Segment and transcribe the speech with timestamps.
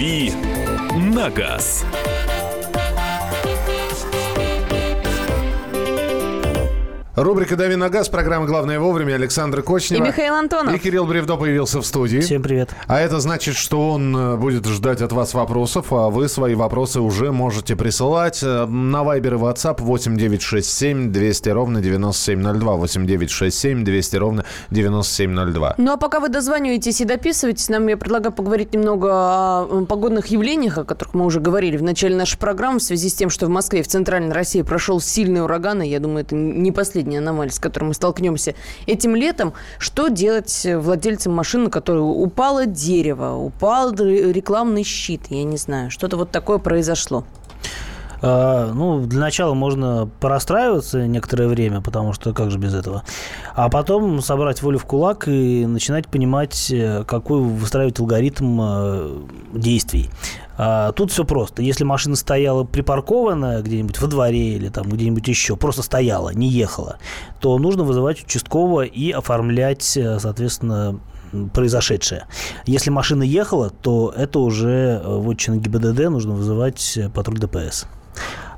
[0.00, 0.32] «Дави
[1.14, 1.84] на газ».
[7.22, 9.12] Рубрика «Дави на газ», программа «Главное вовремя».
[9.12, 10.02] Александр Кочнева.
[10.02, 10.74] И Михаил Антонов.
[10.74, 12.20] И Кирилл Бревдо появился в студии.
[12.20, 12.70] Всем привет.
[12.86, 17.00] А это значит, что он э, будет ждать от вас вопросов, а вы свои вопросы
[17.00, 22.76] уже можете присылать э, на Вайбер и WhatsApp 8967 200 ровно 9702.
[22.76, 25.74] 8967 200 ровно 9702.
[25.76, 30.78] Ну а пока вы дозваниваетесь и дописываетесь, нам я предлагаю поговорить немного о погодных явлениях,
[30.78, 33.50] о которых мы уже говорили в начале нашей программы, в связи с тем, что в
[33.50, 37.18] Москве и в Центральной России прошел сильный ураган, и я думаю, это не последний последняя
[37.18, 38.54] аномалия, с которой мы столкнемся
[38.86, 39.52] этим летом.
[39.78, 46.16] Что делать владельцам машины, на которой упало дерево, упал рекламный щит, я не знаю, что-то
[46.16, 47.24] вот такое произошло?
[48.22, 53.02] А, ну, для начала можно порастраиваться некоторое время, потому что как же без этого.
[53.54, 59.18] А потом собрать волю в кулак и начинать понимать, э, какой выстраивать алгоритм э,
[59.54, 60.10] действий.
[60.58, 61.62] А, тут все просто.
[61.62, 66.98] Если машина стояла припаркована где-нибудь во дворе или там где-нибудь еще, просто стояла, не ехала,
[67.40, 71.00] то нужно вызывать участкового и оформлять, э, соответственно,
[71.54, 72.26] произошедшее.
[72.66, 77.86] Если машина ехала, то это уже в отчину ГИБДД нужно вызывать патруль ДПС.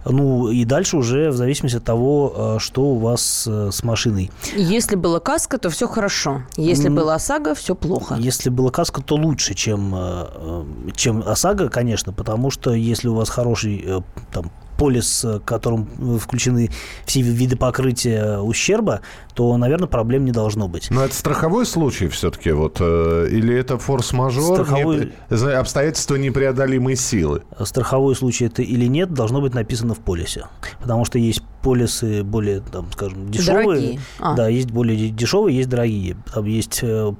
[0.04, 4.30] Ну, и дальше уже в зависимости от того, э, что у вас э, с машиной.
[4.56, 6.42] Если была каска, то все хорошо.
[6.56, 6.94] Если mm.
[6.94, 8.16] была ОСАГО, все плохо.
[8.18, 10.64] Если была каска, то лучше, чем, э,
[10.96, 14.02] чем ОСАГО, конечно, потому что если у вас хороший
[14.32, 14.50] там,
[14.82, 16.68] полис, в котором включены
[17.04, 19.00] все виды покрытия ущерба,
[19.32, 20.90] то, наверное, проблем не должно быть.
[20.90, 25.12] Но это страховой случай все-таки, вот, э, или это форс-мажор, Страховой...
[25.30, 27.44] не, обстоятельства непреодолимой силы?
[27.60, 30.46] Страховой случай это или нет, должно быть написано в полисе.
[30.80, 33.64] Потому что есть полисы более, там, скажем, дешевые.
[33.64, 34.00] Дорогие.
[34.18, 34.34] А.
[34.34, 36.16] Да, есть более дешевые, есть дорогие.
[36.34, 37.12] Там есть э,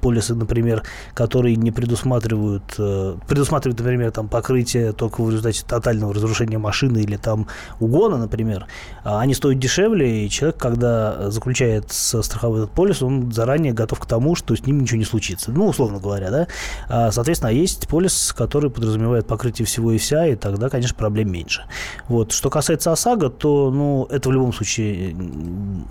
[0.00, 0.82] полисы, например,
[1.14, 7.16] которые не предусматривают, э, предусматривают, например, там покрытие только в результате тотального разрушения машины или
[7.16, 7.46] там
[7.80, 8.66] угона, например.
[9.04, 14.06] А они стоят дешевле, и человек, когда заключает страховой этот полис, он заранее готов к
[14.06, 15.50] тому, что с ним ничего не случится.
[15.52, 16.46] Ну, условно говоря, да.
[16.88, 21.64] А, соответственно, есть полис, который подразумевает покрытие всего и вся, и тогда, конечно, проблем меньше.
[22.08, 22.32] Вот.
[22.32, 25.14] Что касается ОСАГО, то ну, это в любом случае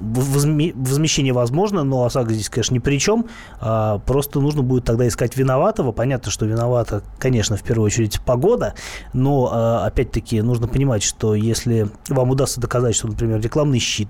[0.05, 3.25] возмещение возможно, но ОСАГО здесь, конечно, ни при чем.
[3.59, 5.91] А, просто нужно будет тогда искать виноватого.
[5.91, 8.75] Понятно, что виновата, конечно, в первую очередь погода,
[9.13, 14.09] но, а, опять-таки, нужно понимать, что если вам удастся доказать, что, например, рекламный щит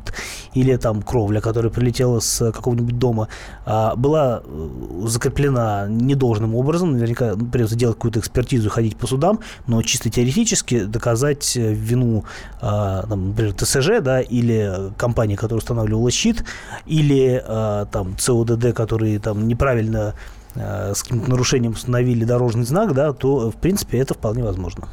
[0.53, 3.28] или там кровля, которая прилетела с какого-нибудь дома,
[3.66, 4.69] а, была э,
[5.06, 11.56] закреплена недолжным образом, наверняка придется делать какую-то экспертизу, ходить по судам, но чисто теоретически доказать
[11.58, 12.25] э, вину,
[12.62, 16.44] там, например, ТСЖ, да, или компании, которая устанавливала щит,
[16.86, 20.13] или э, там ЦОДД, которые там неправильно
[20.56, 24.88] с каким-то нарушением установили дорожный знак, да, то, в принципе, это вполне возможно.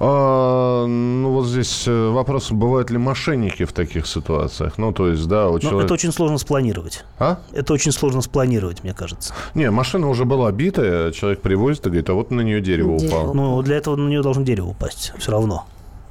[0.00, 4.78] А, ну, вот здесь э, вопрос, бывают ли мошенники в таких ситуациях?
[4.78, 5.86] Ну, то есть, да, у человека...
[5.86, 7.04] Это очень сложно спланировать.
[7.18, 7.38] А?
[7.52, 9.34] Это очень сложно спланировать, мне кажется.
[9.54, 13.16] Не, машина уже была битая, человек привозит и говорит, а вот на нее дерево, дерево.
[13.16, 13.32] упало.
[13.32, 15.66] Ну, для этого на нее должно дерево упасть, все равно.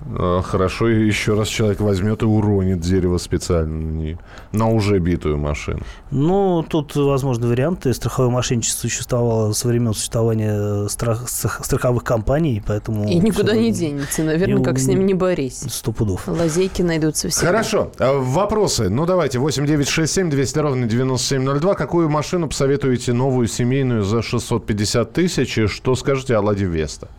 [0.06, 4.18] А, хорошо, еще раз человек возьмет и уронит дерево специально
[4.52, 5.80] на уже битую машину.
[6.12, 7.94] Ну, тут возможны варианты.
[7.94, 13.08] Страховое мошенничество существовало со времен существования страх, страховых компаний, поэтому...
[13.08, 14.64] И никуда не денется, наверное, и...
[14.64, 15.64] как с ними не борись.
[15.70, 16.28] Сто пудов.
[16.28, 17.46] Лазейки найдутся все.
[17.46, 17.92] Хорошо.
[18.00, 18.90] А, вопросы.
[18.90, 19.40] Ну, давайте.
[19.40, 21.76] 8 9 6 7 200 ровно 9702.
[21.76, 25.58] Какую машину посоветуете новую семейную за 650 тысяч?
[25.58, 27.10] И что скажете о Ладе Веста?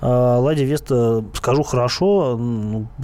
[0.00, 2.40] А, Ладе Веста, скажу хорошо,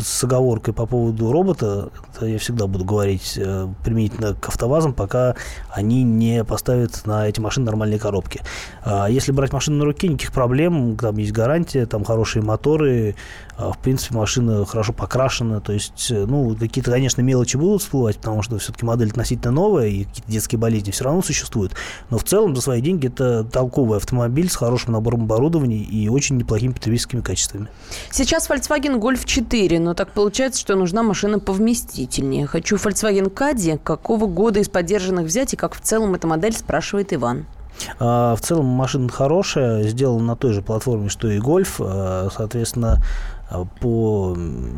[0.01, 5.37] с оговоркой по поводу робота, это я всегда буду говорить э, применительно к автовазам, пока
[5.71, 8.41] они не поставят на эти машины нормальные коробки.
[8.83, 13.15] А если брать машину на руке, никаких проблем, там есть гарантия, там хорошие моторы,
[13.59, 18.17] а, в принципе, машина хорошо покрашена, то есть, э, ну, какие-то, конечно, мелочи будут всплывать,
[18.17, 21.73] потому что все-таки модель относительно новая, и какие-то детские болезни все равно существуют,
[22.11, 26.37] но в целом за свои деньги это толковый автомобиль с хорошим набором оборудования и очень
[26.37, 27.69] неплохими потребительскими качествами.
[28.11, 31.39] Сейчас Volkswagen Golf 4, но так получается, что нужна машина
[32.07, 32.47] повместительнее.
[32.47, 33.79] Хочу Volkswagen Caddy.
[33.79, 37.47] Какого года из поддержанных взять и как в целом эта модель, спрашивает Иван.
[37.99, 41.81] А, в целом машина хорошая, сделана на той же платформе, что и Гольф.
[41.81, 43.03] А, соответственно,
[43.51, 44.37] а, по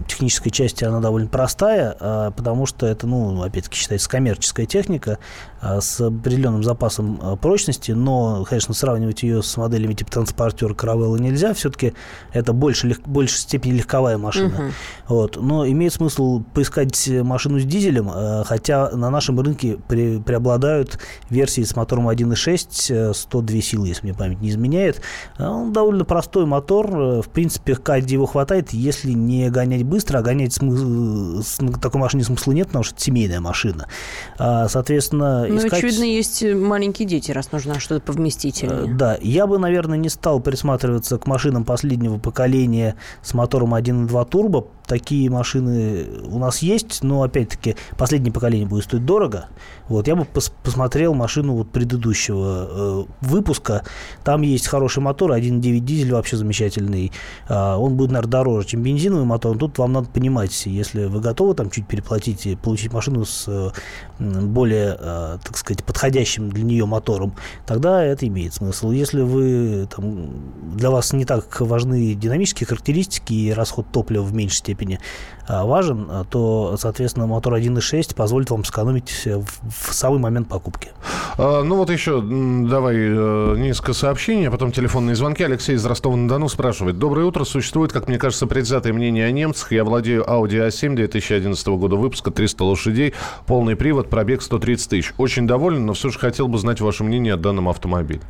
[0.08, 1.92] технической части она довольно простая,
[2.36, 5.18] потому что это, ну, опять-таки, считается коммерческая техника
[5.60, 11.94] с определенным запасом прочности, но, конечно, сравнивать ее с моделями типа транспортер Caravella нельзя, все-таки
[12.32, 14.54] это больше, больше степени легковая машина.
[14.54, 14.72] Uh-huh.
[15.08, 15.36] Вот.
[15.40, 18.10] Но имеет смысл поискать машину с дизелем,
[18.44, 20.98] хотя на нашем рынке при, преобладают
[21.30, 25.02] версии с мотором 1.6, 102 силы, если мне память не изменяет.
[25.38, 26.88] Он довольно простой мотор,
[27.22, 31.42] в принципе, кади его хватает, если не гонять быстро, а гонять смысл,
[31.80, 33.86] такой машине смысла нет, потому что это семейная машина.
[34.38, 35.84] А, соответственно, ну, искать...
[35.84, 38.92] очевидно, есть маленькие дети, раз нужно что-то повместительнее.
[38.92, 44.28] Э, да, я бы, наверное, не стал присматриваться к машинам последнего поколения с мотором 1.2
[44.28, 44.66] турбо.
[44.86, 49.48] Такие машины у нас есть, но, опять-таки, последнее поколение будет стоить дорого.
[49.88, 53.84] Вот, я бы пос посмотрел машину вот предыдущего э, выпуска.
[54.24, 57.12] Там есть хороший мотор, 1.9 дизель вообще замечательный.
[57.48, 59.54] Э, он будет, наверное, дороже, чем бензиновый мотор.
[59.54, 63.44] Но тут вам надо понимать, если вы готовы там чуть переплатить и получить машину с
[63.48, 63.70] э,
[64.18, 67.34] более, э, так сказать, подходящим для нее мотором,
[67.66, 68.90] тогда это имеет смысл.
[68.90, 74.56] Если вы там, для вас не так важны динамические характеристики и расход топлива в меньшей
[74.56, 75.00] степени
[75.48, 80.90] э, важен, то, соответственно, мотор 1.6 позволит вам сэкономить в, в самый момент покупки.
[81.36, 85.42] А, ну вот еще давай э, несколько сообщений, а потом телефонные звонки.
[85.42, 86.98] Алексей из Ростова-на-Дону спрашивает.
[86.98, 87.44] Доброе утро.
[87.44, 89.72] Существует, как мне кажется, предвзятое мнение о немцах.
[89.72, 93.14] Я владею Audi A7 2011 года выпуска, 300 лошадей,
[93.46, 95.14] полный привод, пробег 130 тысяч.
[95.28, 98.22] Очень доволен, но все же хотел бы знать ваше мнение о данном автомобиле.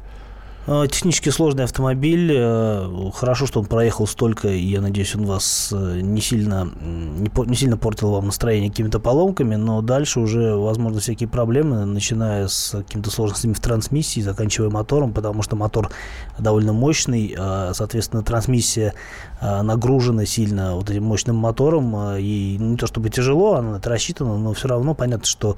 [0.71, 2.31] Э, технически сложный автомобиль.
[2.31, 7.55] Э, хорошо, что он проехал столько, и я надеюсь, он вас э, не сильно, не,
[7.57, 13.11] сильно портил вам настроение какими-то поломками, но дальше уже, возможно, всякие проблемы, начиная с какими-то
[13.11, 15.91] сложностями в трансмиссии, заканчивая мотором, потому что мотор
[16.39, 17.35] довольно мощный,
[17.73, 18.93] соответственно, трансмиссия
[19.41, 24.53] нагружена сильно вот этим мощным мотором, и не то чтобы тяжело, она это рассчитана, но
[24.53, 25.57] все равно понятно, что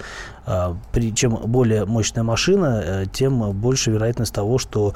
[1.14, 4.94] чем более мощная машина, тем больше вероятность того, что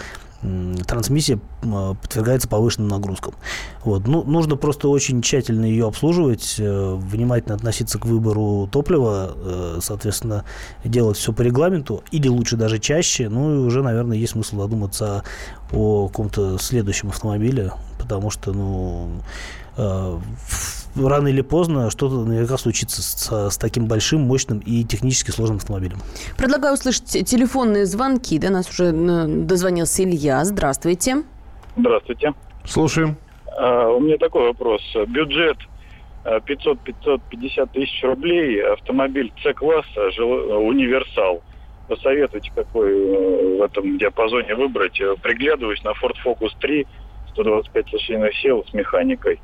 [0.86, 3.34] трансмиссия подвергается повышенным нагрузкам.
[3.82, 4.06] Вот.
[4.06, 10.44] Ну, нужно просто очень тщательно ее обслуживать, э, внимательно относиться к выбору топлива, э, соответственно,
[10.84, 13.28] делать все по регламенту, или лучше даже чаще.
[13.28, 15.22] Ну и уже, наверное, есть смысл задуматься
[15.72, 19.08] о каком-то следующем автомобиле, потому что, ну,
[19.76, 20.18] э,
[20.96, 25.98] рано или поздно что-то наверняка случится с, с таким большим, мощным и технически сложным автомобилем.
[26.36, 28.38] Предлагаю услышать телефонные звонки.
[28.38, 30.44] До нас уже э, дозвонился Илья.
[30.44, 31.22] Здравствуйте.
[31.76, 32.34] Здравствуйте.
[32.64, 33.16] Слушаем.
[33.56, 34.82] А, у меня такой вопрос.
[35.08, 35.58] Бюджет
[36.24, 41.42] 500-550 э, тысяч рублей, автомобиль С-класса, универсал.
[41.88, 45.00] Посоветуйте, какой э, в этом диапазоне выбрать.
[45.22, 46.86] Приглядываюсь на Ford Focus 3,
[47.32, 49.40] 125 лошадиных сил с механикой.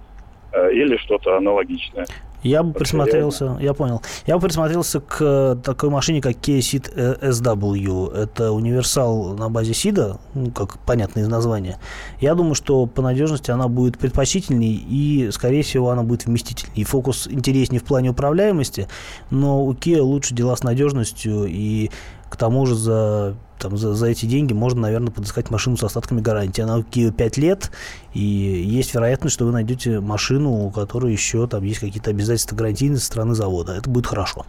[0.52, 2.06] Э, или что-то аналогичное.
[2.42, 4.02] Я бы присмотрелся, я понял.
[4.26, 8.12] Я бы присмотрелся к э, такой машине, как Kia Ceed э, SW.
[8.16, 11.78] Это универсал на базе Сида, ну, как понятно из названия.
[12.18, 16.84] Я думаю, что по надежности она будет предпочтительней и, скорее всего, она будет вместительней.
[16.84, 18.88] Фокус интереснее в плане управляемости,
[19.30, 21.90] но у Kia лучше дела с надежностью и
[22.30, 26.20] к тому же за там, за, за эти деньги можно, наверное, подыскать машину с остатками
[26.20, 26.62] гарантии.
[26.62, 27.70] Она Kia 5 лет,
[28.14, 32.98] и есть вероятность, что вы найдете машину, у которой еще там есть какие-то обязательства гарантийные
[32.98, 33.74] со стороны завода.
[33.74, 34.46] Это будет хорошо.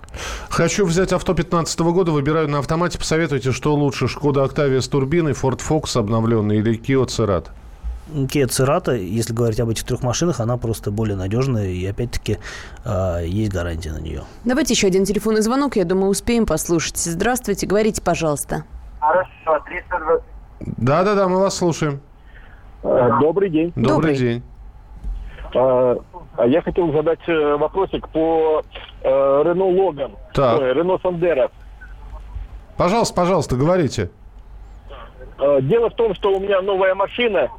[0.50, 2.98] Хочу взять авто 2015 года, выбираю на автомате.
[2.98, 7.50] Посоветуйте, что лучше, Шкода Октавия с турбиной, Ford Focus обновленный или Kia Cerato?
[8.12, 12.38] Kia Cerato, если говорить об этих трех машинах, она просто более надежная, и опять-таки
[12.84, 14.24] э, есть гарантия на нее.
[14.44, 16.98] Давайте еще один телефонный звонок, я думаю, успеем послушать.
[16.98, 18.64] Здравствуйте, говорите, пожалуйста.
[19.00, 20.24] Хорошо, 320.
[20.78, 22.02] Да-да-да, мы вас слушаем.
[22.84, 23.72] Э, добрый день.
[23.76, 24.16] Добрый, Добрый.
[24.18, 24.44] день.
[25.56, 25.98] А,
[26.38, 28.62] а я хотел задать э, вопросик по
[29.04, 31.50] Рено Логан, Рено Сандера.
[32.78, 34.10] Пожалуйста, пожалуйста, говорите.
[35.62, 37.50] Дело в том, что у меня новая машина,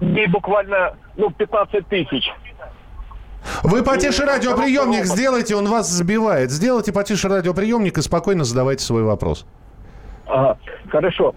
[0.00, 2.32] ей буквально ну, 15 тысяч.
[3.62, 6.50] Вы потише радиоприемник сделайте, он вас сбивает.
[6.50, 9.46] Сделайте потише радиоприемник и спокойно задавайте свой вопрос.
[10.26, 10.58] Ага,
[10.90, 11.34] хорошо.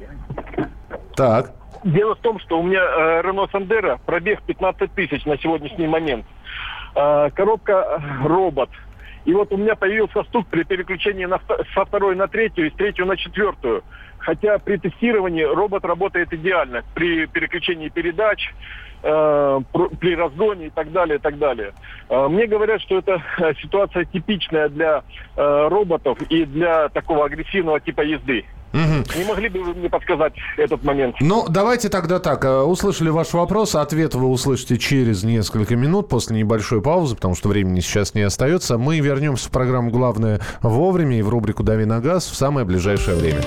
[1.16, 1.52] Так.
[1.84, 6.26] Дело в том, что у меня э, Renault Sandero пробег 15 тысяч на сегодняшний момент.
[6.96, 8.70] Э, коробка э, робот.
[9.26, 11.40] И вот у меня появился стук при переключении на,
[11.74, 13.84] со второй на третью и с третью на четвертую.
[14.26, 16.84] Хотя при тестировании робот работает идеально.
[16.96, 18.52] При переключении передач,
[19.04, 19.62] э,
[20.00, 21.74] при разгоне и так далее, и так далее.
[22.10, 25.04] Э, мне говорят, что это э, ситуация типичная для
[25.38, 28.46] э, роботов и для такого агрессивного типа езды.
[28.74, 31.16] Не могли бы вы мне подсказать этот момент?
[31.22, 32.44] Ну, давайте тогда так.
[32.68, 33.74] Услышали ваш вопрос.
[33.74, 38.78] Ответ вы услышите через несколько минут после небольшой паузы, потому что времени сейчас не остается.
[38.78, 43.16] Мы вернемся в программу «Главное вовремя» и в рубрику «Дави на газ» в самое ближайшее
[43.16, 43.40] время.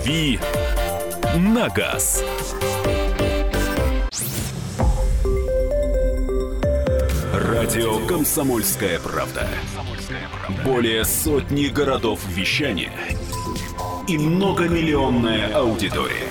[0.00, 0.40] «Дави
[1.36, 2.24] на газ».
[7.34, 9.46] Радио «Комсомольская правда».
[10.64, 12.92] Более сотни городов вещания
[14.08, 16.30] и многомиллионная аудитория.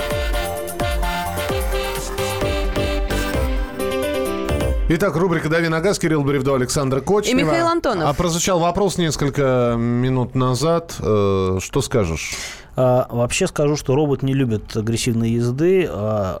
[4.93, 7.39] Итак, рубрика «Дави на газ», Кирилл Бревдо, Александр Кочнева.
[7.39, 8.09] И Михаил Антонов.
[8.09, 10.95] А прозвучал вопрос несколько минут назад.
[10.99, 12.35] Э, что скажешь?
[12.75, 15.87] А, вообще скажу, что робот не любит агрессивной езды.
[15.89, 16.39] А,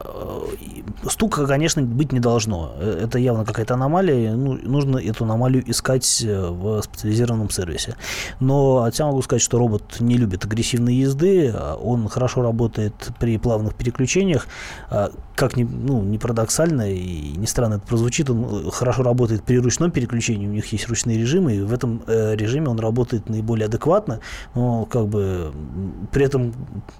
[1.03, 2.71] э, стука, конечно, быть не должно.
[2.77, 4.33] Э, это явно какая-то аномалия.
[4.33, 7.95] Ну, нужно эту аномалию искать э, в специализированном сервисе.
[8.39, 11.53] Но от себя могу сказать, что робот не любит агрессивной езды.
[11.81, 14.47] Он хорошо работает при плавных переключениях.
[14.89, 19.57] А, как ни, ну, не парадоксально и не странно это прозвучит, он хорошо работает при
[19.59, 20.47] ручном переключении.
[20.47, 24.19] У них есть ручные режимы, и в этом режиме он работает наиболее адекватно.
[24.53, 25.51] Но как бы
[26.11, 26.53] при этом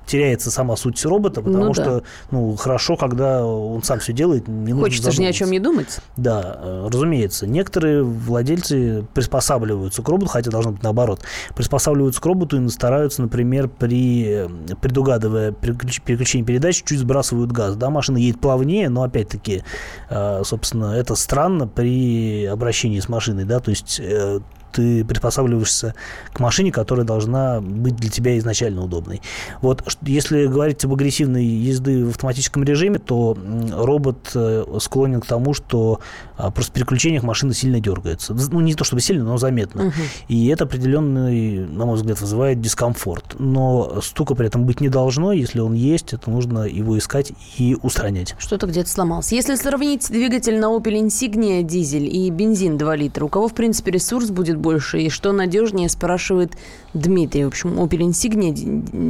[0.06, 2.02] теряется сама суть робота, потому ну, что да.
[2.32, 5.60] ну, хорошо, когда он сам все делает, не нужно Хочется же ни о чем не
[5.60, 6.00] думать.
[6.18, 7.48] Да, э, разумеется.
[7.48, 11.22] Некоторые владельцы приспосабливаются к роботу, хотя должно быть наоборот.
[11.56, 14.48] Приспосабливаются к роботу и стараются, например, при
[14.82, 17.76] предугадывая переключение передач, чуть сбрасывают газ.
[17.76, 19.64] Да, машина едет плавнее, но опять-таки,
[20.10, 24.40] э, собственно, это странно при обращении с машиной, да, то есть э,
[24.72, 25.96] ты приспосабливаешься
[26.34, 29.22] к машине, которая должна быть для тебя изначально удобной.
[29.62, 33.38] Вот если говорить об агрессивной езды в автоматическом режиме, то
[33.74, 36.00] робот э, склонен к тому, что
[36.38, 38.34] а, просто при переключениях машина сильно дергается.
[38.34, 39.88] Ну, не то чтобы сильно, но заметно.
[39.88, 39.94] Угу.
[40.28, 43.36] И это определенный, на мой взгляд, вызывает дискомфорт.
[43.40, 45.32] Но стука при этом быть не должно.
[45.32, 48.36] Если он есть, это нужно его искать и устранять.
[48.40, 49.32] Что-то где-то сломалось.
[49.32, 53.92] Если сравнить двигатель на Opel Insignia дизель и бензин 2 литра, у кого, в принципе,
[53.92, 56.54] ресурс будет больше и что надежнее, спрашивает
[56.94, 57.46] Дмитрий.
[57.46, 58.54] В общем, Opel Insignia,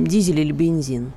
[0.07, 1.13] дизель или бензин?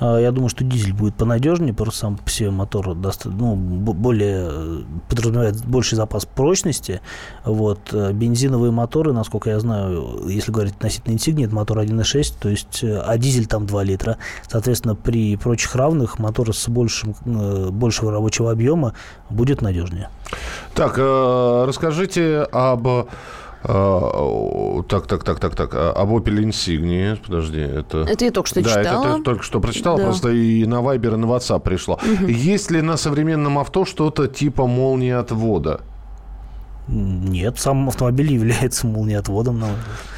[0.00, 4.84] А, я думаю, что дизель будет понадежнее, просто сам по себе мотор даст, ну, более,
[5.08, 7.00] подразумевает больший запас прочности.
[7.44, 7.80] Вот.
[7.92, 12.84] Э, бензиновые моторы, насколько я знаю, если говорить относительно Insignia, это мотор 1.6, то есть,
[12.84, 14.18] э, а дизель там 2 литра.
[14.46, 18.94] Соответственно, при прочих равных мотор с большим, э, большего рабочего объема
[19.30, 20.10] будет надежнее.
[20.74, 23.08] Так, расскажите об
[23.68, 25.74] так, так, так, так, так.
[25.74, 27.98] А, об Opel Insignia, подожди, это...
[27.98, 29.04] Это я только что да, читала.
[29.04, 30.04] Да, это только что прочитал, да.
[30.04, 31.94] просто и на Viber, и на WhatsApp пришло.
[31.94, 32.26] Угу.
[32.28, 35.82] Есть ли на современном авто что-то типа молнии отвода?
[36.88, 39.62] Нет, сам автомобиль является молниеотводом.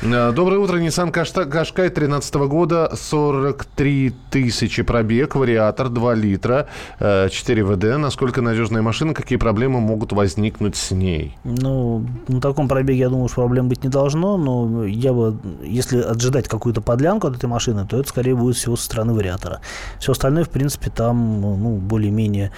[0.03, 0.79] Э, доброе утро.
[0.79, 7.99] Nissan Qashqai 13 года, 43 тысячи пробег, вариатор 2 литра, 4 э, ВД.
[7.99, 11.37] Насколько надежная машина, какие проблемы могут возникнуть с ней?
[11.43, 16.01] Ну, на таком пробеге, я думаю, что проблем быть не должно, но я бы, если
[16.01, 19.61] отжидать какую-то подлянку от этой машины, то это скорее будет всего со стороны вариатора.
[19.99, 22.53] Все остальное, в принципе, там ну, более-менее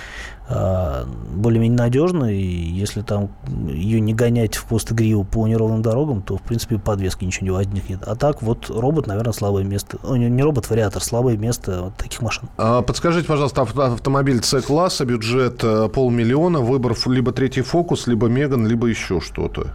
[0.49, 3.31] более-менее надежно, и если там
[3.69, 7.51] ее не гонять в хвост гриву по неровным дорогам, то, в принципе, подвески ничего не
[7.51, 8.03] возникнет.
[8.03, 9.99] А так вот робот, наверное, слабое место.
[10.03, 12.49] Ну, не робот, вариатор, слабое место вот таких машин.
[12.59, 18.87] А, подскажите, пожалуйста, автомобиль С-класса, бюджет э, полмиллиона, выбор либо третий фокус, либо Меган, либо
[18.87, 19.69] еще что-то.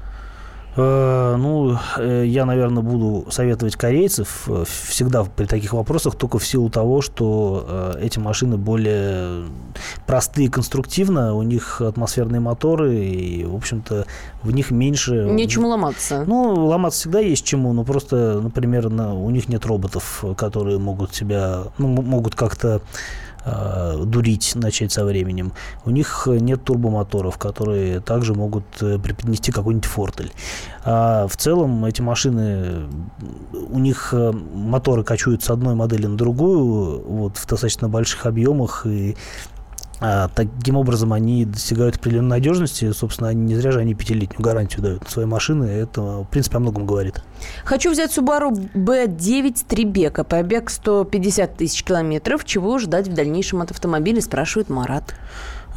[0.78, 6.46] Э, ну, э, я, наверное, буду советовать корейцев э, всегда при таких вопросах только в
[6.46, 9.46] силу того, что эти машины более
[10.06, 14.06] простые конструктивно, у них атмосферные моторы, и, в общем-то,
[14.44, 15.26] в них меньше...
[15.32, 16.24] Нечему ломаться.
[16.28, 21.16] Ну, ломаться всегда есть чему, но просто, например, на, у них нет роботов, которые могут
[21.16, 22.82] себя, ну, могут как-то
[23.48, 25.54] э, дурить начать со временем.
[25.86, 30.32] У них нет турбомоторов, которые также могут э, преподнести какой-нибудь фортель.
[30.84, 32.88] А в целом эти машины,
[33.70, 38.86] у них э, моторы качают с одной модели на другую вот, в достаточно больших объемах,
[38.86, 39.16] и
[40.00, 42.92] А, таким образом, они достигают определенной надежности.
[42.92, 45.66] Собственно, не зря же они пятилетнюю гарантию дают свои машины.
[45.66, 47.24] Это, в принципе, о многом говорит.
[47.64, 50.24] Хочу взять Subaru B9 Трибека.
[50.24, 52.46] Пробег 150 тысяч километров.
[52.46, 55.16] Чего ждать в дальнейшем от автомобиля, спрашивает Марат.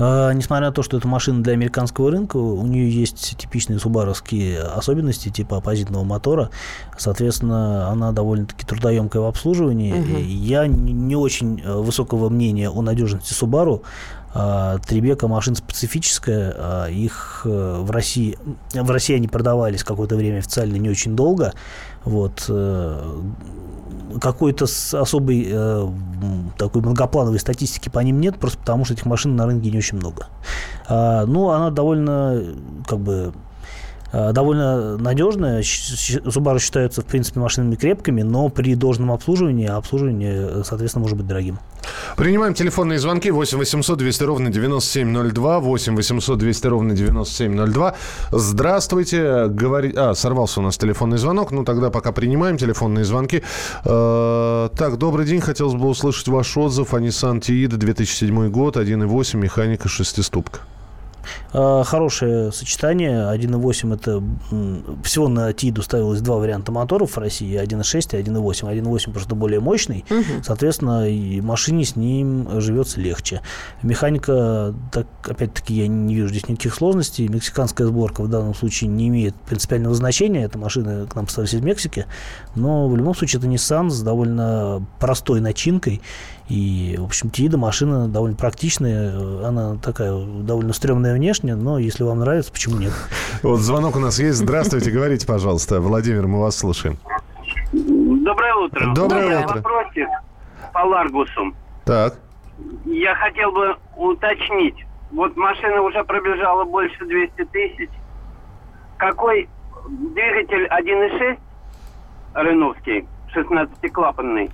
[0.00, 4.60] А, несмотря на то, что это машина для американского рынка, у нее есть типичные субаровские
[4.60, 6.50] особенности типа оппозитного мотора.
[6.96, 9.92] Соответственно, она довольно-таки трудоемкая в обслуживании.
[9.92, 10.18] Угу.
[10.18, 13.82] Я не очень э, высокого мнения о надежности Subaru.
[14.32, 18.38] А, Трибека машина специфическая, а, их э, в России,
[18.72, 21.52] в России они продавались какое-то время официально не очень долго,
[22.04, 23.20] вот, э,
[24.20, 25.88] какой-то особой э,
[26.58, 29.98] такой многоплановой статистики по ним нет, просто потому что этих машин на рынке не очень
[29.98, 30.26] много.
[30.88, 32.40] А, ну, она довольно,
[32.86, 33.32] как бы,
[34.12, 35.60] довольно надежная.
[35.62, 41.58] Subaru считаются, в принципе, машинами крепкими, но при должном обслуживании обслуживание, соответственно, может быть дорогим.
[42.16, 47.94] Принимаем телефонные звонки 8 800 200 ровно 9702, 8 800 200 ровно 9702.
[48.32, 49.46] Здравствуйте.
[49.48, 49.92] Говори...
[49.96, 51.50] А, сорвался у нас телефонный звонок.
[51.50, 53.42] Ну, тогда пока принимаем телефонные звонки.
[53.84, 55.40] Э, так, добрый день.
[55.40, 60.60] Хотелось бы услышать ваш отзыв о Nissan Tiida 2007 год, 1.8, механика шестиступка.
[61.52, 63.32] А, хорошее сочетание.
[63.32, 64.22] 1.8 это
[65.02, 67.60] всего на Тиду ставилось два варианта моторов в России.
[67.60, 68.72] 1.6 и 1.8.
[68.72, 70.04] 1.8 просто более мощный.
[70.10, 70.42] Угу.
[70.44, 73.42] Соответственно, и машине с ним живется легче.
[73.82, 77.28] Механика, так, опять-таки, я не вижу здесь никаких сложностей.
[77.28, 80.44] Мексиканская сборка в данном случае не имеет принципиального значения.
[80.44, 82.06] Эта машина к нам поставилась из Мексики.
[82.54, 86.00] Но в любом случае это Nissan с довольно простой начинкой.
[86.50, 89.46] И, в общем, Тида машина довольно практичная.
[89.46, 92.92] Она такая довольно стрёмная внешне, но если вам нравится, почему нет?
[93.44, 94.38] Вот звонок у нас есть.
[94.38, 95.80] Здравствуйте, говорите, пожалуйста.
[95.80, 96.98] Владимир, мы вас слушаем.
[97.72, 98.94] Доброе утро.
[98.94, 99.54] Доброе утро.
[99.54, 100.08] Вопросик
[100.74, 101.54] по Ларгусу.
[101.84, 102.18] Так.
[102.84, 104.74] Я хотел бы уточнить.
[105.12, 107.90] Вот машина уже пробежала больше 200 тысяч.
[108.96, 109.48] Какой
[109.88, 111.38] двигатель 1.6
[112.34, 114.50] Реновский, 16-клапанный,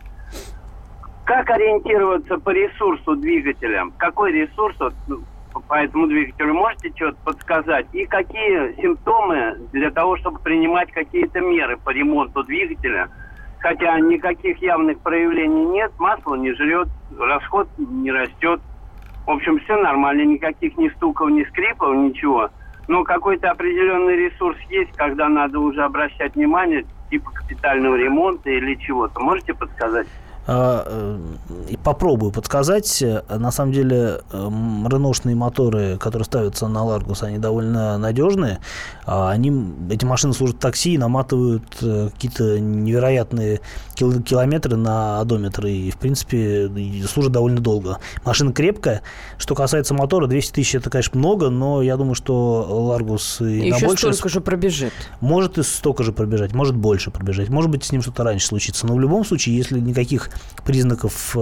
[1.26, 3.86] как ориентироваться по ресурсу двигателя?
[3.98, 5.18] Какой ресурс вот, ну,
[5.68, 7.86] по этому двигателю можете что-то подсказать?
[7.92, 13.08] И какие симптомы для того, чтобы принимать какие-то меры по ремонту двигателя?
[13.58, 18.60] Хотя никаких явных проявлений нет, масло не жрет, расход не растет.
[19.26, 22.50] В общем, все нормально, никаких ни стуков, ни скрипов, ничего.
[22.86, 29.18] Но какой-то определенный ресурс есть, когда надо уже обращать внимание, типа капитального ремонта или чего-то.
[29.18, 30.06] Можете подсказать?
[30.48, 33.02] А, э, попробую подсказать.
[33.28, 38.60] На самом деле, эм, реношные моторы, которые ставятся на Ларгус, они довольно надежные.
[39.04, 39.52] А они,
[39.90, 43.60] эти машины служат такси и наматывают э, какие-то невероятные
[43.94, 45.66] километры на одометр.
[45.66, 46.70] И, в принципе,
[47.08, 47.98] служат довольно долго.
[48.24, 49.02] Машина крепкая.
[49.38, 53.80] Что касается мотора, 200 тысяч это, конечно, много, но я думаю, что Ларгус и Еще
[53.80, 54.12] на больше...
[54.12, 54.92] столько же пробежит.
[55.20, 57.48] Может и столько же пробежать, может больше пробежать.
[57.48, 58.86] Может быть, с ним что-то раньше случится.
[58.86, 60.30] Но в любом случае, если никаких
[60.64, 61.36] признаков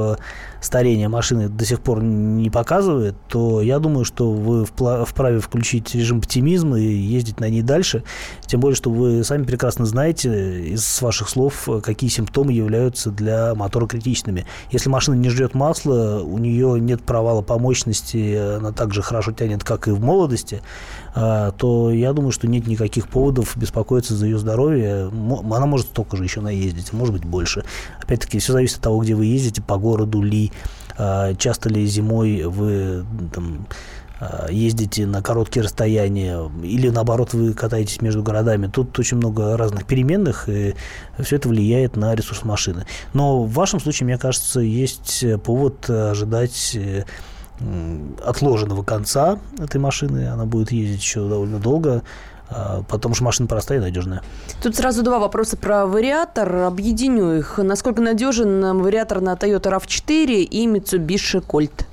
[0.64, 6.18] старения машины до сих пор не показывает, то я думаю, что вы вправе включить режим
[6.18, 8.03] оптимизма и ездить на ней дальше.
[8.46, 13.87] Тем более, что вы сами прекрасно знаете из ваших слов, какие симптомы являются для мотора
[13.87, 14.46] критичными.
[14.70, 19.64] Если машина не ждет масла, у нее нет провала по мощности, она также хорошо тянет,
[19.64, 20.62] как и в молодости,
[21.14, 25.11] а, то я думаю, что нет никаких поводов беспокоиться за ее здоровье.
[25.44, 27.64] Она может столько же еще наездить, может быть больше.
[28.03, 30.53] Опять-таки, все зависит от того, где вы ездите, по городу ли,
[30.97, 33.67] часто ли зимой вы там,
[34.21, 38.69] а, ездите на короткие расстояния, или наоборот вы катаетесь между городами.
[38.69, 40.75] Тут очень много разных переменных, и
[41.19, 42.87] все это влияет на ресурс машины.
[43.12, 47.05] Но в вашем случае, мне кажется, есть повод ожидать э,
[48.25, 50.29] отложенного конца этой машины.
[50.29, 52.03] Она будет ездить еще довольно долго а,
[52.88, 54.23] потому что машина простая и надежная.
[54.62, 56.55] Тут сразу два вопроса про вариатор.
[56.57, 57.59] Объединю их.
[57.59, 61.87] Насколько надежен вариатор на Toyota RAV4 и Mitsubishi Colt?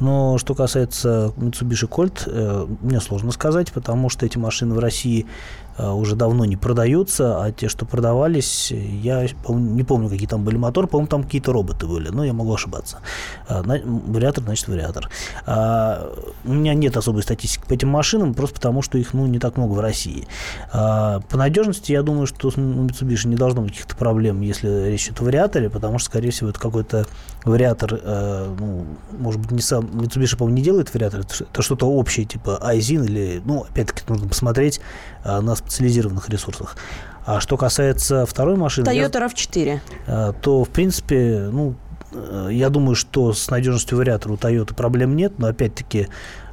[0.00, 5.26] Но что касается Mitsubishi Colt, э, мне сложно сказать, потому что эти машины в России
[5.78, 10.86] уже давно не продаются, а те, что продавались, я не помню, какие там были моторы,
[10.86, 12.98] по-моему, там какие-то роботы были, но я могу ошибаться.
[13.48, 15.10] Э, вариатор, значит, вариатор.
[15.46, 16.12] А,
[16.44, 19.56] у меня нет особой статистики по этим машинам, просто потому, что их ну, не так
[19.56, 20.26] много в России.
[20.72, 25.06] А, по надежности, я думаю, что у Mitsubishi не должно быть каких-то проблем, если речь
[25.06, 27.06] идет о вариаторе, потому что, скорее всего, это какой-то
[27.44, 28.86] вариатор, э, ну,
[29.18, 33.40] может быть, не сам, Mitsubishi, по-моему, не делает вариатор, это что-то общее, типа Айзин или,
[33.44, 34.80] ну, опять-таки, нужно посмотреть
[35.24, 36.76] на специализированных ресурсах.
[37.24, 38.86] А что касается второй машины...
[38.86, 39.80] Toyota RAV4.
[40.06, 41.74] Я, то, в принципе, ну,
[42.50, 46.08] я думаю, что с надежностью вариатора у Toyota проблем нет, но опять-таки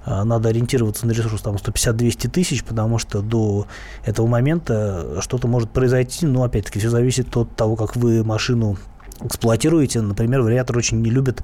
[0.05, 3.67] надо ориентироваться на ресурс там 150-200 тысяч, потому что до
[4.03, 8.77] этого момента что-то может произойти, но опять-таки все зависит от того, как вы машину
[9.23, 10.01] эксплуатируете.
[10.01, 11.41] Например, вариатор очень не любит,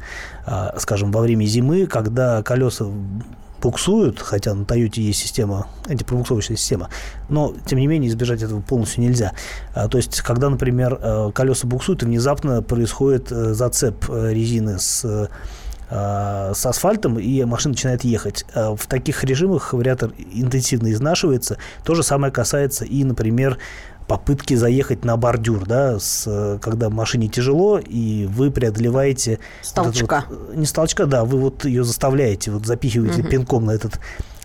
[0.78, 2.86] скажем, во время зимы, когда колеса
[3.62, 6.90] буксуют, хотя на Toyota есть система, антипробуксовочная система,
[7.30, 9.34] но, тем не менее, избежать этого полностью нельзя.
[9.74, 14.80] А, то есть, когда, например, э, колеса буксуют, и внезапно происходит э, зацеп э, резины
[14.80, 15.30] с
[15.94, 18.46] с асфальтом, и машина начинает ехать.
[18.56, 21.58] В таких режимах вариатор интенсивно изнашивается.
[21.84, 23.58] То же самое касается и, например,
[24.12, 29.40] попытки заехать на бордюр, да, с, когда машине тяжело, и вы преодолеваете...
[29.62, 30.26] С толчка.
[30.30, 33.30] Вот, не с толчка, да, вы вот ее заставляете, вот запихиваете угу.
[33.30, 34.02] пинком на этот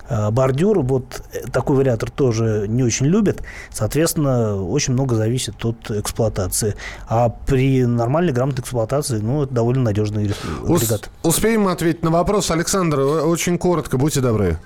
[0.08, 0.82] а, бордюр.
[0.82, 3.42] Вот э, такой вариатор тоже не очень любят.
[3.72, 6.76] Соответственно, очень много зависит от эксплуатации.
[7.08, 11.10] А при нормальной, грамотной эксплуатации, ну, это довольно надежный агрегат.
[11.24, 12.52] Успеем ответить на вопрос.
[12.52, 14.58] Александр, очень коротко, будьте добры.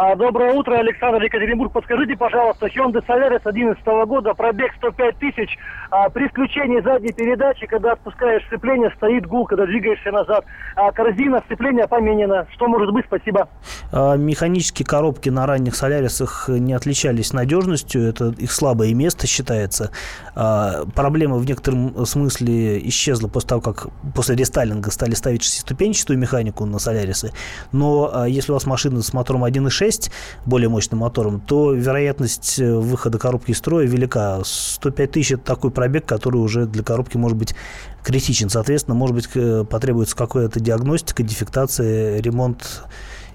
[0.00, 1.72] А, доброе утро, Александр Екатеринбург.
[1.72, 5.58] Подскажите, пожалуйста, Hyundai Solaris 2011 года, пробег 105 тысяч.
[5.90, 10.44] А, при включении задней передачи, когда отпускаешь сцепление, стоит гул, когда двигаешься назад.
[10.76, 12.46] А корзина сцепления поменена.
[12.54, 13.06] Что может быть?
[13.06, 13.48] Спасибо.
[13.90, 18.08] А, механические коробки на ранних Солярисах не отличались надежностью.
[18.08, 19.90] Это их слабое место считается.
[20.36, 26.66] А, проблема в некотором смысле исчезла после того, как после рестайлинга стали ставить шестиступенчатую механику
[26.66, 27.32] на Солярисы.
[27.72, 30.10] Но а, если у вас машина с мотором 1.6, 6
[30.44, 34.40] более мощным мотором, то вероятность э, выхода коробки из строя велика.
[34.44, 37.54] 105 тысяч– это такой пробег, который уже для коробки может быть
[38.02, 38.50] критичен.
[38.50, 39.28] Соответственно, может быть,
[39.68, 42.82] потребуется какая-то диагностика, дефектация, ремонт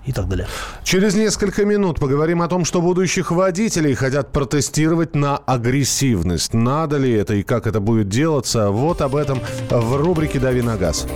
[0.05, 0.47] и так далее.
[0.83, 6.53] Через несколько минут поговорим о том, что будущих водителей хотят протестировать на агрессивность.
[6.53, 8.69] Надо ли это и как это будет делаться?
[8.69, 9.39] Вот об этом
[9.69, 11.07] в рубрике «Дави на газ».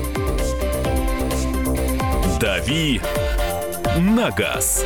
[2.40, 3.02] «Дави
[3.98, 4.86] на газ».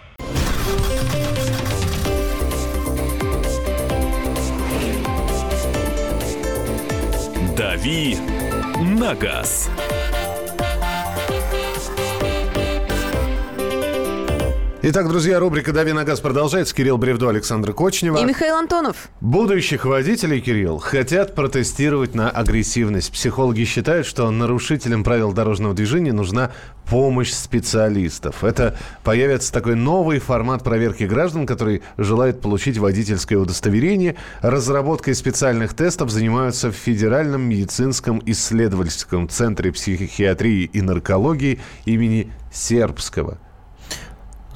[7.57, 8.17] «Дави
[8.81, 9.69] на газ».
[14.83, 16.73] Итак, друзья, рубрика «Дави на газ» продолжается.
[16.73, 18.17] Кирилл Бревдо, Александр Кочнева.
[18.17, 19.09] И Михаил Антонов.
[19.21, 23.11] Будущих водителей, Кирилл, хотят протестировать на агрессивность.
[23.11, 26.49] Психологи считают, что нарушителям правил дорожного движения нужна
[26.89, 28.43] помощь специалистов.
[28.43, 34.15] Это появится такой новый формат проверки граждан, который желает получить водительское удостоверение.
[34.41, 43.37] Разработкой специальных тестов занимаются в Федеральном медицинском исследовательском центре психиатрии и наркологии имени Сербского.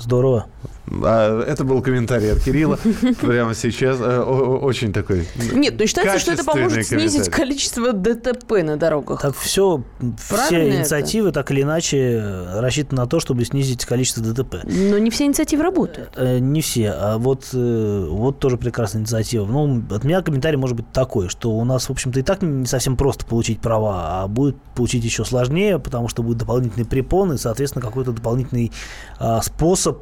[0.05, 0.45] Здорово.
[0.87, 2.77] А, это был комментарий от Кирилла
[3.21, 3.97] прямо сейчас.
[3.99, 9.21] Э, очень такой Нет, ну считается, что это поможет снизить количество ДТП на дорогах.
[9.21, 9.83] Так все,
[10.17, 12.21] все инициативы так или иначе
[12.55, 14.57] рассчитаны на то, чтобы снизить количество ДТП.
[14.63, 16.11] Но не все инициативы работают.
[16.15, 16.91] Э, не все.
[16.91, 19.45] А вот, э, вот тоже прекрасная инициатива.
[19.45, 22.65] Ну, от меня комментарий может быть такой, что у нас, в общем-то, и так не
[22.65, 27.83] совсем просто получить права, а будет получить еще сложнее, потому что будут дополнительные препоны, соответственно,
[27.83, 28.71] какой-то дополнительный
[29.17, 29.99] а, способ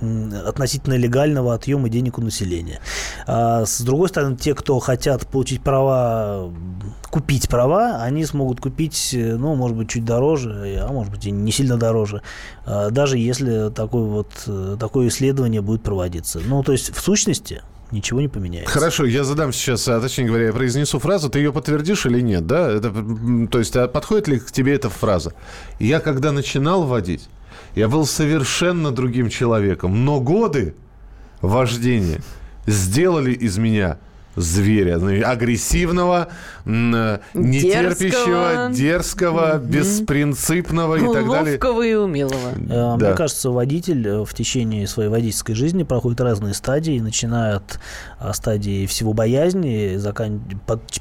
[0.00, 2.80] относительно легального отъема денег у населения.
[3.26, 6.52] А с другой стороны, те, кто хотят получить права,
[7.10, 11.52] купить права, они смогут купить, ну, может быть, чуть дороже, а может быть, и не
[11.52, 12.22] сильно дороже,
[12.64, 16.40] а даже если такое вот, такое исследование будет проводиться.
[16.44, 18.70] Ну, то есть, в сущности, ничего не поменяется.
[18.72, 22.46] Хорошо, я задам сейчас, а точнее говоря, я произнесу фразу, ты ее подтвердишь или нет,
[22.46, 22.70] да?
[22.70, 22.92] Это,
[23.50, 25.32] то есть, а подходит ли к тебе эта фраза?
[25.78, 27.28] Я когда начинал водить,
[27.78, 30.04] я был совершенно другим человеком.
[30.04, 30.74] Но годы
[31.40, 32.20] вождения
[32.66, 33.98] сделали из меня
[34.40, 34.96] зверя,
[35.28, 36.28] агрессивного,
[36.64, 41.52] э, нетерпящего, дерзкого, дерзкого беспринципного и так далее.
[41.52, 42.50] Ловкого и умелого.
[42.68, 43.14] Э, мне да.
[43.14, 47.80] кажется, водитель э, в течение своей водительской жизни проходит разные стадии, начиная от
[48.36, 50.40] стадии всего боязни, закан...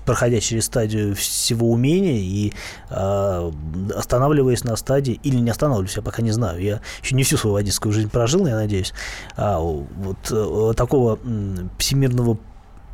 [0.05, 2.53] проходя через стадию всего умения и
[2.89, 7.55] останавливаясь на стадии, или не останавливаюсь, я пока не знаю, я еще не всю свою
[7.55, 8.93] водительскую жизнь прожил, я надеюсь,
[9.35, 11.19] а, вот такого
[11.77, 12.37] всемирного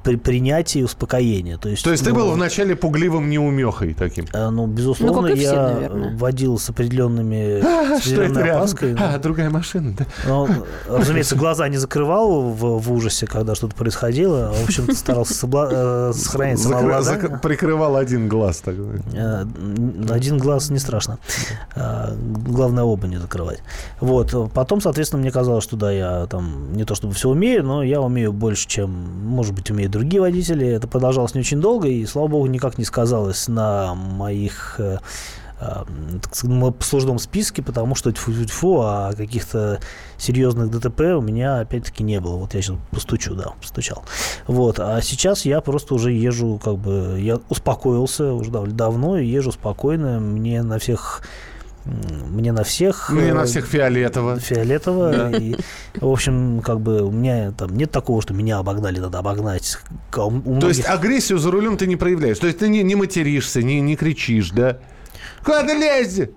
[0.03, 1.57] при, принятия и успокоения.
[1.57, 4.25] То есть, То есть ты ну, был вначале пугливым неумехой таким?
[4.33, 6.17] э, Ну, безусловно, Ну, как и все, я наверное.
[6.17, 7.61] водил с определенными
[7.99, 8.95] с Что это опаской.
[8.99, 10.05] А, другая машина, да?
[10.27, 10.47] Но,
[10.89, 14.51] разумеется, глаза не закрывал в, в ужасе, когда что-то происходило.
[14.53, 17.29] В общем, старался собла- э, сохранять Закры- самообладание.
[17.29, 18.57] зак- Прикрывал один глаз.
[18.59, 18.75] Так.
[19.13, 19.45] Э,
[20.09, 21.17] Один глаз не страшно.
[21.75, 22.13] А,
[22.47, 23.59] Главное оба не закрывать.
[23.99, 24.33] Вот.
[24.53, 28.01] Потом, соответственно, мне казалось, что да, я там не то чтобы все умею, но я
[28.01, 30.67] умею больше, чем, может быть, умеют другие водители.
[30.67, 34.97] Это продолжалось не очень долго, и, слава богу, никак не сказалось на моих э,
[35.59, 35.85] а,
[36.21, 39.79] так сказать, на послужном списке, потому что тьфу-тьфу, а каких-то
[40.17, 42.35] серьезных ДТП у меня опять-таки не было.
[42.35, 44.03] Вот я сейчас постучу, да, постучал.
[44.47, 49.53] Вот, а сейчас я просто уже езжу, как бы, я успокоился уже дав- давно, езжу
[49.53, 51.21] спокойно, мне на всех
[51.85, 53.09] мне на всех...
[53.09, 54.39] Мне э, на всех фиолетово.
[54.39, 55.31] фиолетово.
[55.37, 55.55] И,
[55.99, 59.77] в общем, как бы у меня там нет такого, что меня обогнали, надо обогнать.
[60.15, 62.39] У То есть многих- агрессию за рулем ты не проявляешь?
[62.39, 64.77] То есть ты не, не материшься, не, не кричишь, да?
[65.43, 66.29] Куда ты лезешь?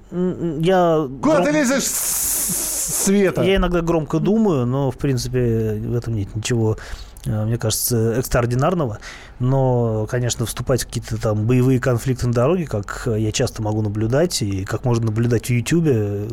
[0.64, 3.42] Я Куда ты лезешь, Света?
[3.42, 6.76] Я иногда громко думаю, но, в принципе, в этом нет ничего,
[7.24, 8.98] э, мне кажется, экстраординарного.
[9.38, 14.40] Но, конечно, вступать в какие-то там боевые конфликты на дороге, как я часто могу наблюдать,
[14.42, 16.29] и как можно наблюдать в Ютьюбе,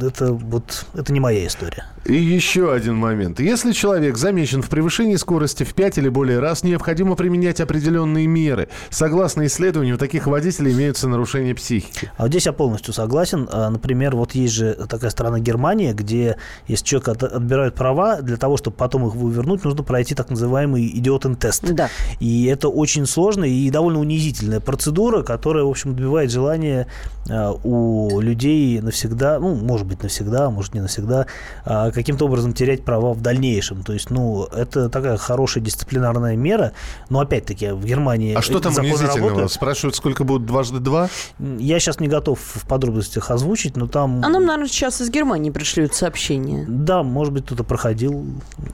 [0.00, 1.84] это вот, это не моя история.
[2.04, 3.40] И еще один момент.
[3.40, 8.68] Если человек замечен в превышении скорости в 5 или более раз, необходимо применять определенные меры.
[8.90, 12.10] Согласно исследованию, у таких водителей имеются нарушения психики.
[12.16, 13.48] А вот здесь я полностью согласен.
[13.50, 16.36] А, Например, вот есть же такая страна Германия, где
[16.68, 20.86] если человек от- отбирают права, для того, чтобы потом их вернуть, нужно пройти так называемый
[20.98, 21.72] идиотен-тест.
[21.72, 21.88] Да.
[22.20, 26.86] И это очень сложная и довольно унизительная процедура, которая, в общем, добивает желания
[27.28, 31.26] а, у людей навсегда, ну, может быть, навсегда, может, не навсегда,
[31.64, 33.82] а, каким-то образом терять права в дальнейшем.
[33.82, 36.72] То есть, ну, это такая хорошая дисциплинарная мера,
[37.08, 39.18] но, опять-таки, в Германии А что там унизительного?
[39.18, 39.52] работают.
[39.52, 41.08] Спрашивают, сколько будет дважды два?
[41.38, 44.22] Я сейчас не готов в подробностях озвучить, но там...
[44.24, 46.66] А нам, наверное, сейчас из Германии пришлют сообщение.
[46.68, 48.24] Да, может быть, кто-то проходил.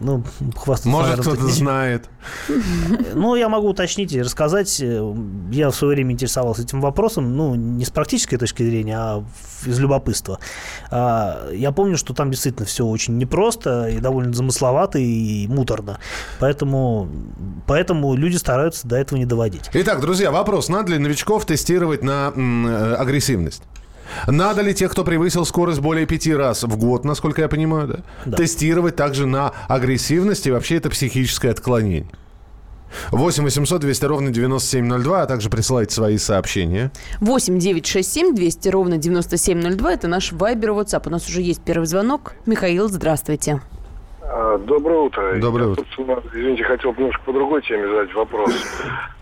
[0.01, 0.25] Ну,
[0.57, 2.09] хвастаться, Может, кто-то знает.
[3.15, 4.81] Ну, я могу уточнить и рассказать.
[4.81, 5.15] Э,
[5.51, 9.25] Я в свое время интересовался этим вопросом, ну, не с практической точки зрения, а
[9.67, 10.39] из любопытства.
[10.91, 15.99] А, Я помню, что там действительно все очень непросто и довольно замысловато и муторно.
[16.39, 17.09] Поэтому,
[17.67, 19.71] поэтому люди стараются до этого не доводить.
[19.73, 20.69] Итак, друзья, вопрос.
[20.69, 23.63] Надо ли новичков тестировать на э, агрессивность?
[24.27, 27.99] Надо ли тех, кто превысил скорость более пяти раз в год, насколько я понимаю, да?
[28.25, 28.37] Да.
[28.39, 32.11] тестировать также на агрессивность и вообще это психическое отклонение?
[33.13, 36.91] 8 800 200 ровно 9702, а также присылайте свои сообщения.
[37.21, 39.93] 8 9 6 7 200 ровно 9702.
[39.93, 41.03] Это наш Вайбер WhatsApp.
[41.07, 42.33] У нас уже есть первый звонок.
[42.47, 43.61] Михаил, здравствуйте.
[44.23, 45.39] А, Доброе утро.
[45.41, 45.85] Доброе Я, утро.
[45.85, 48.53] собственно, извините, хотел немножко по другой теме задать вопрос.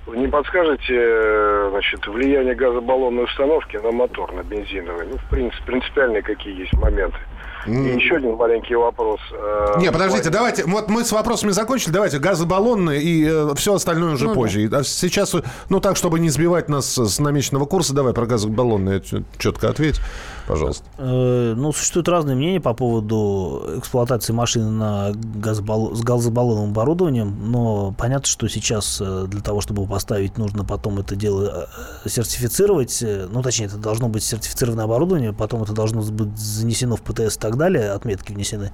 [0.06, 5.06] Не подскажете, э, значит, влияние газобаллонной установки на мотор, на бензиновый?
[5.10, 7.18] Ну, в принципе, принципиальные какие есть моменты.
[7.66, 9.20] И еще один маленький вопрос.
[9.32, 10.64] э, Не, подождите, давайте.
[10.64, 11.92] Вот мы с вопросами закончили.
[11.92, 14.62] Давайте газобаллонные и все остальное уже Ну позже.
[14.62, 15.34] И, а сейчас,
[15.68, 19.02] ну так, чтобы не сбивать нас с намеченного курса, давай про газобаллонные
[19.38, 20.00] четко ответь,
[20.48, 20.84] пожалуйста.
[20.98, 27.94] Э, Ну, существуют разные мнения по поводу эксплуатации машины на газобал- с газобаллонным оборудованием, но
[27.96, 31.68] понятно, что сейчас э, для того, чтобы поставить, нужно потом это дело
[32.04, 33.04] э, сертифицировать.
[33.30, 37.40] Ну, точнее, это должно быть сертифицированное оборудование, потом это должно быть занесено в ПТС и
[37.40, 38.72] так далее, отметки внесены.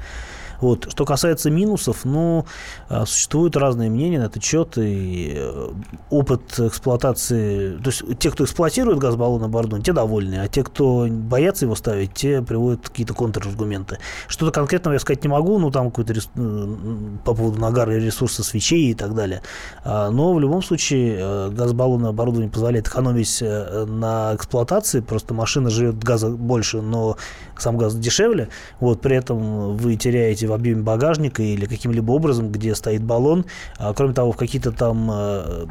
[0.65, 0.91] Вот.
[0.91, 2.47] Что касается минусов, ну,
[2.89, 5.69] а, существуют разные мнения на этот счет, и э,
[6.09, 11.67] опыт эксплуатации, то есть те, кто эксплуатирует газобаллонное оборудование, те довольны, а те, кто боятся
[11.67, 13.99] его ставить, те приводят какие-то контраргументы.
[14.27, 16.31] Что-то конкретного я сказать не могу, ну, там какой-то рес-
[17.25, 19.43] по поводу нагара ресурса свечей и так далее.
[19.85, 25.69] А, Но в любом случае э, газобаллонное оборудование позволяет экономить э, на эксплуатации, просто машина
[25.69, 27.19] живет газа больше, но
[27.59, 28.49] сам газ дешевле,
[28.81, 33.45] вот, при этом вы теряете в объеме багажника или каким-либо образом, где стоит баллон.
[33.79, 35.67] А, кроме того, в какие-то там э,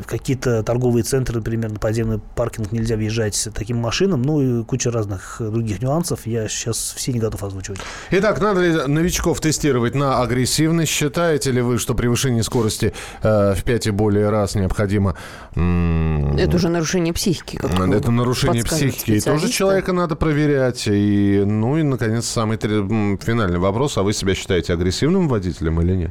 [0.00, 4.64] в какие-то торговые центры, например, на подземный паркинг нельзя въезжать с таким машинам, ну и
[4.64, 6.26] куча разных э, других нюансов.
[6.26, 7.80] Я сейчас все не готов озвучивать.
[8.10, 10.90] Итак, надо ли новичков тестировать на агрессивность?
[10.90, 15.16] Считаете ли вы, что превышение скорости э, в 5 и более раз необходимо?
[15.54, 17.56] Это уже нарушение психики.
[17.56, 19.12] Как Это нарушение психики.
[19.12, 20.84] И тоже человека надо проверять.
[20.86, 23.98] И, ну и, наконец, самый финальный вопрос.
[23.98, 26.10] А вы себя считаете агрессивным водителем или нет?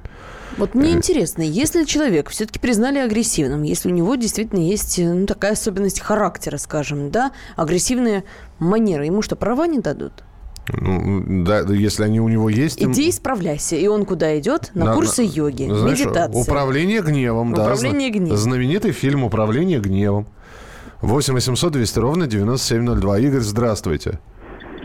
[0.57, 5.25] Вот мне интересно, если человек все-таки признали агрессивным, если у него действительно есть э, ну,
[5.25, 8.23] такая особенность характера, скажем, да, агрессивные
[8.59, 10.13] манеры, ему что, права не дадут?
[10.71, 12.79] Ну, да, если они у него есть...
[12.79, 13.75] им- Иди исправляйся.
[13.75, 14.71] И он куда идет?
[14.75, 16.39] На, На- курсы на- йоги, знаешь, медитации.
[16.41, 17.63] Управление гневом, да.
[17.63, 18.37] Управление зна- гневом.
[18.37, 20.27] Знаменитый фильм «Управление гневом».
[21.01, 23.19] 8 800 200 ровно 9702.
[23.19, 24.19] Игорь, здравствуйте.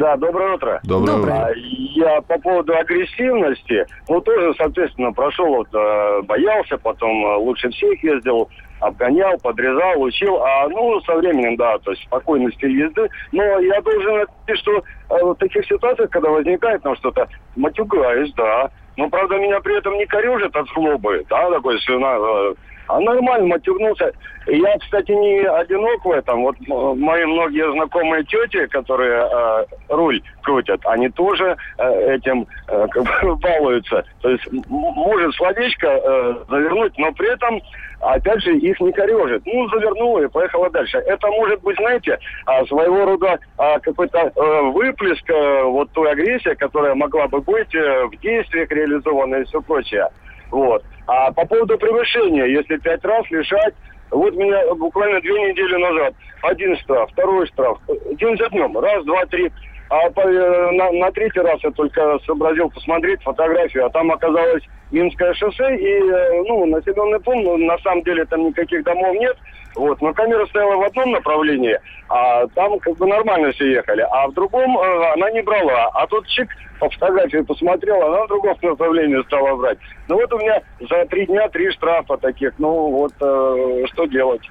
[0.00, 0.80] Да, доброе утро.
[0.82, 1.34] Доброе Доброе.
[1.50, 1.54] утро.
[1.98, 8.00] Я по поводу агрессивности, ну, тоже, соответственно, прошел, вот, э, боялся, потом э, лучше всех
[8.04, 13.08] ездил, обгонял, подрезал, учил, а, ну, со временем, да, то есть спокойный стиль езды.
[13.32, 18.70] Но я должен отметить, что э, в таких ситуациях, когда возникает там что-то, матюгаюсь, да.
[18.96, 22.54] Но, правда, меня при этом не корежит от злобы, да, такой, слюна, э,
[22.88, 24.12] а нормально матюгнулся.
[24.46, 26.42] И Я, кстати, не одинок в этом.
[26.42, 32.86] Вот м- мои многие знакомые тети, которые э, руль крутят, они тоже э, этим э,
[33.42, 34.04] балуются.
[34.22, 37.60] То есть может словечко э, завернуть, но при этом,
[38.00, 39.42] опять же, их не корежит.
[39.44, 40.96] Ну, завернула и поехала дальше.
[40.98, 46.54] Это может быть, знаете, а, своего рода а, какой-то э, выплеск э, вот той агрессии,
[46.54, 50.08] которая могла бы быть э, в действиях реализована и все прочее.
[50.50, 50.84] Вот.
[51.06, 53.74] А по поводу превышения, если пять раз лишать,
[54.10, 57.78] вот меня буквально две недели назад один штраф, второй штраф,
[58.18, 59.50] день за днем, раз, два, три.
[59.90, 64.62] А по- э, на, на третий раз я только сообразил посмотреть фотографию, а там оказалось
[64.90, 69.36] Минское шоссе и, э, ну, населенный пункт, на самом деле там никаких домов нет,
[69.78, 74.28] вот, но камера стояла в одном направлении, а там как бы нормально все ехали, а
[74.28, 76.48] в другом э, она не брала, а тут чик
[76.80, 79.78] по фотографии посмотрел, она в другом направлении стала брать.
[80.08, 84.42] Ну вот у меня за три дня три штрафа таких, ну вот э, что делать?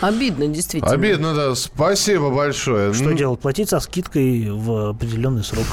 [0.00, 0.92] Обидно, действительно.
[0.92, 1.54] Обидно, да.
[1.54, 2.92] Спасибо большое.
[2.94, 3.40] Что Ну, делать?
[3.40, 5.66] Платить со скидкой в определенный срок.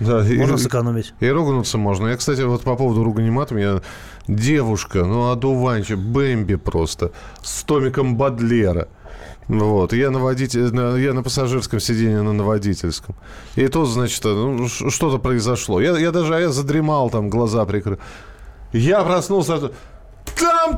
[0.00, 1.12] Да, и- Можно сэкономить.
[1.20, 2.08] И ругнуться можно.
[2.08, 3.80] Я, кстати, вот по поводу ругани матом, я
[4.28, 7.10] девушка, ну, одуванчик, Бэмби просто,
[7.42, 8.86] с томиком Бадлера.
[9.48, 13.14] Вот, я на водитель, на- я на пассажирском сиденье, на, на водительском.
[13.56, 15.80] И тут, значит, ну, ш- что-то произошло.
[15.80, 17.96] Я, я даже а я задремал, там, глаза прикрыл.
[18.72, 19.72] Я проснулся,
[20.38, 20.76] там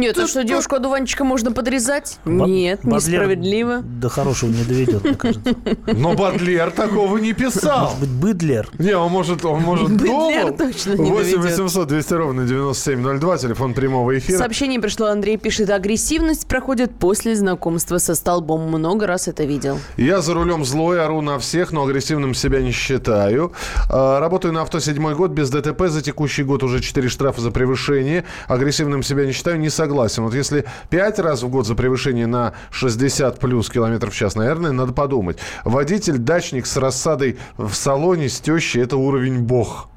[0.00, 2.18] Нет, а что, девушку одуванчика можно подрезать?
[2.24, 3.78] Бад- Нет, Бадлер несправедливо.
[3.82, 5.54] До хорошего не доведет, мне кажется.
[5.86, 7.84] Но Бадлер такого не писал.
[7.84, 8.68] Может быть, Быдлер.
[8.78, 10.52] Не, он может, он может Быдлер дома.
[10.52, 11.58] точно не 8 доведет.
[11.58, 14.38] 800 200 ровно 9702, телефон прямого эфира.
[14.38, 18.62] Сообщение пришло, Андрей пишет, агрессивность проходит после знакомства со столбом.
[18.68, 19.78] Много раз это видел.
[19.96, 23.52] Я за рулем злой, ору на всех, но агрессивным себя не считаю.
[23.90, 25.88] А, Работаю на авто седьмой год, без ДТП.
[25.88, 28.24] За текущий год уже 4 штрафа за превышение.
[28.48, 30.24] Агрессивным себя не считаю, не согласен.
[30.24, 34.72] Вот если 5 раз в год за превышение на 60 плюс километров в час, наверное,
[34.72, 35.38] надо подумать.
[35.64, 39.88] Водитель, дачник с рассадой в салоне с тещей– это уровень бог.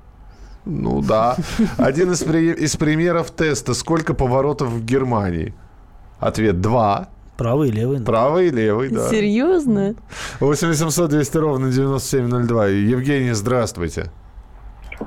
[0.65, 1.37] Ну да.
[1.77, 3.73] Один из, при- из примеров теста.
[3.73, 5.53] Сколько поворотов в Германии?
[6.19, 7.09] Ответ– два.
[7.37, 7.99] Правый и левый.
[8.01, 9.09] Правый и левый, да.
[9.09, 9.95] Серьезно?
[10.39, 12.67] 8 800 200 ровно 9702.
[12.67, 14.11] Евгений, здравствуйте.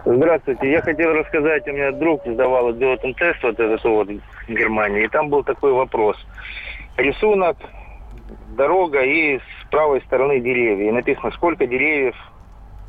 [0.05, 0.71] Здравствуйте.
[0.71, 5.09] Я хотел рассказать, у меня друг сдавал идиотом тест вот этот вот в Германии, и
[5.09, 6.17] там был такой вопрос.
[6.97, 7.57] Рисунок,
[8.57, 10.89] дорога и с правой стороны деревья.
[10.89, 12.15] И написано, сколько деревьев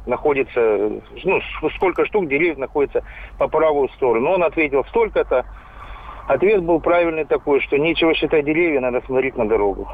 [0.06, 1.42] находится, ну,
[1.76, 3.04] сколько штук деревьев находится
[3.38, 4.32] по правую сторону.
[4.32, 5.46] Он ответил, столько-то.
[6.28, 9.88] Ответ был правильный такой, что нечего считать деревья, надо смотреть на дорогу.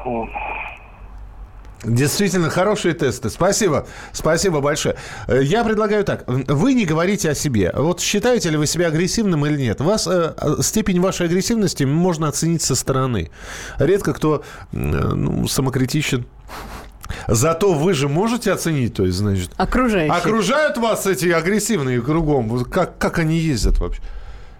[1.84, 3.30] Действительно, хорошие тесты.
[3.30, 3.86] Спасибо.
[4.12, 4.96] Спасибо большое.
[5.28, 6.24] Э, Я предлагаю так.
[6.26, 7.70] Вы не говорите о себе.
[7.74, 9.80] Вот считаете ли вы себя агрессивным или нет?
[9.80, 13.30] Вас, э, э, степень вашей агрессивности можно оценить со стороны.
[13.78, 16.26] Редко кто ну, самокритичен.
[17.28, 20.12] Зато вы же можете оценить, то есть, значит, Окружающие.
[20.12, 22.64] Окружают вас эти агрессивные кругом?
[22.64, 24.02] Как, как они ездят вообще?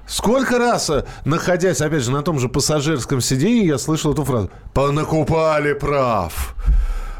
[0.06, 0.90] Сколько раз,
[1.24, 6.54] находясь, опять же, на том же пассажирском сиденье, я слышал эту фразу «понакупали прав».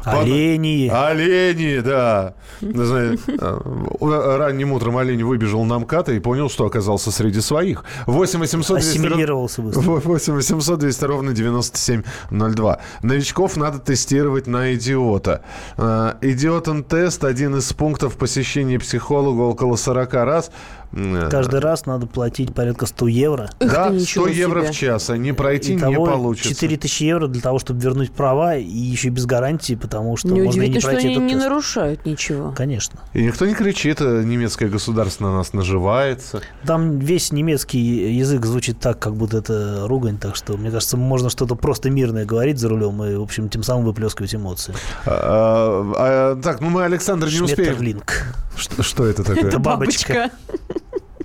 [0.07, 0.87] Олени.
[0.87, 2.33] Олени, да.
[2.61, 7.83] Ну, э, Ранним утром олень выбежал на МКАД и понял, что оказался среди своих.
[8.05, 9.81] 8 800 200 Ассимилировался быстро.
[9.81, 12.79] 8 800 200 ровно 9702.
[13.03, 15.41] Новичков надо тестировать на идиота.
[15.77, 20.51] Э, Идиотен тест один из пунктов посещения психолога около 40 раз.
[20.91, 23.49] Каждый раз надо платить порядка 100 евро.
[23.59, 24.71] Да, ты, 100 ничего евро себе.
[24.71, 25.09] в час.
[25.09, 26.49] А не пройти не получится.
[26.49, 30.45] 4000 евро для того, чтобы вернуть права, и еще без гарантии, потому что можно и
[30.45, 31.43] Неудивительно, не что пройти они этот не тест.
[31.43, 32.53] нарушают ничего.
[32.55, 32.99] Конечно.
[33.13, 36.41] И никто не кричит, э, немецкое государство на нас наживается.
[36.65, 41.29] Там весь немецкий язык звучит так, как будто это ругань, так что, мне кажется, можно
[41.29, 44.73] что-то просто мирное говорить за рулем и, в общем, тем самым выплескивать эмоции.
[45.05, 47.75] А, а, так, ну мы, Александр, не успеем.
[47.75, 48.33] Шметерлинг.
[48.57, 49.47] Что, что это такое?
[49.47, 50.31] Это бабочка.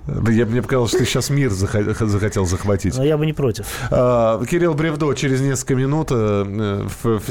[0.07, 2.97] Я, мне показалось, что ты сейчас мир захотел захватить.
[2.97, 3.65] Но я бы не против.
[3.89, 6.87] А, Кирилл Бревдо через несколько минут, э,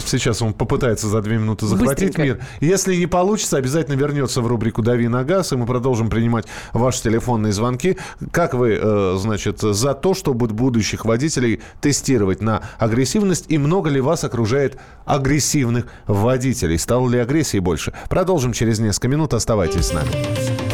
[0.06, 2.22] сейчас он попытается за две минуты захватить Быстренько.
[2.22, 2.40] мир.
[2.61, 7.02] Если не получится, обязательно вернется в рубрику «Дави на газ», и мы продолжим принимать ваши
[7.02, 7.98] телефонные звонки.
[8.31, 14.00] Как вы, э, значит, за то, чтобы будущих водителей тестировать на агрессивность, и много ли
[14.00, 16.79] вас окружает агрессивных водителей?
[16.79, 17.92] Стало ли агрессии больше?
[18.08, 19.35] Продолжим через несколько минут.
[19.35, 20.71] Оставайтесь с нами.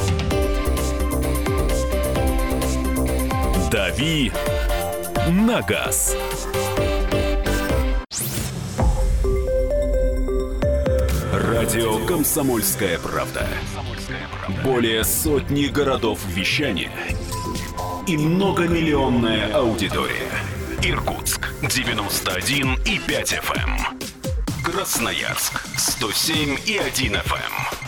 [3.99, 4.31] «Дави
[5.29, 6.15] на газ».
[11.33, 13.49] Радио «Комсомольская правда».
[14.63, 16.93] Более сотни городов вещания
[18.07, 20.31] и многомиллионная аудитория.
[20.85, 24.63] Иркутск 91 и 5 FM.
[24.63, 27.88] Красноярск 107 и 1 FM.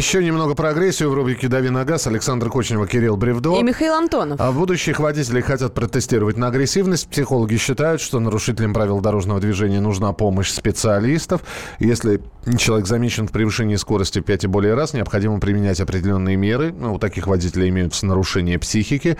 [0.00, 2.06] Еще немного про агрессию в рубрике «Дави на газ».
[2.06, 3.60] Александр Кочнева, Кирилл Бревдо.
[3.60, 4.40] И Михаил Антонов.
[4.40, 7.06] А будущих водителей хотят протестировать на агрессивность.
[7.06, 11.42] Психологи считают, что нарушителям правил дорожного движения нужна помощь специалистов.
[11.80, 12.22] Если
[12.56, 16.72] человек замечен в превышении скорости в 5 и более раз, необходимо применять определенные меры.
[16.72, 19.18] Ну, у таких водителей имеются нарушения психики.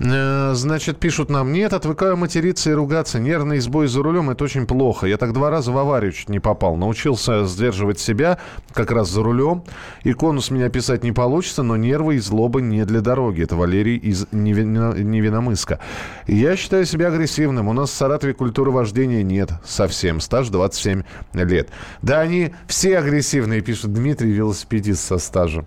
[0.00, 3.20] Э, Значит, пишут нам, нет, отвыкаю материться и ругаться.
[3.20, 5.06] Нервный сбой за рулем– это очень плохо.
[5.06, 6.74] Я так два раза в аварию чуть не попал.
[6.74, 8.40] Научился сдерживать себя
[8.72, 9.62] как раз за рулем.
[10.08, 13.42] И конус меня писать не получится, но нервы и злоба не для дороги.
[13.42, 15.80] Это Валерий из Невино- Невиномыска.
[16.26, 17.68] Я считаю себя агрессивным.
[17.68, 20.20] У нас в Саратове культуры вождения нет совсем.
[20.20, 21.02] Стаж 27
[21.34, 21.68] лет.
[22.00, 25.66] Да они все агрессивные, пишет Дмитрий, велосипедист со стажем.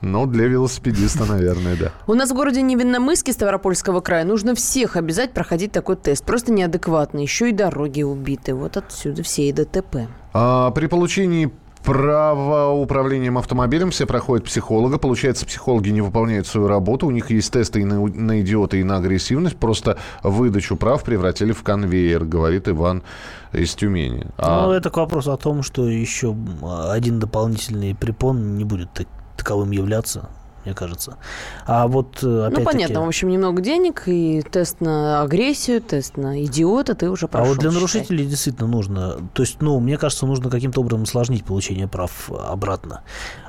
[0.00, 1.92] Ну, для велосипедиста, наверное, да.
[2.08, 6.24] У нас в городе Невинномысске Ставропольского края нужно всех обязать проходить такой тест.
[6.24, 7.18] Просто неадекватно.
[7.20, 8.52] Еще и дороги убиты.
[8.52, 10.08] Вот отсюда все и ДТП.
[10.32, 11.52] А, при получении
[11.84, 14.98] права управлением автомобилем все проходят психолога.
[14.98, 17.06] Получается, психологи не выполняют свою работу.
[17.06, 19.56] У них есть тесты и на, на идиота, и на агрессивность.
[19.56, 23.02] Просто выдачу прав превратили в конвейер, говорит Иван
[23.52, 24.26] из Тюмени.
[24.36, 26.36] А- Ну, это к вопросу о том, что еще
[26.90, 30.28] один дополнительный препон не будет так- таковым являться,
[30.64, 31.16] мне кажется.
[31.66, 36.44] А вот э, Ну, понятно, в общем, немного денег, и тест на агрессию, тест на
[36.44, 37.48] идиота ты уже А прошел.
[37.54, 37.80] вот для считай.
[37.82, 43.02] нарушителей действительно нужно, то есть, ну, мне кажется, нужно каким-то образом усложнить получение прав обратно.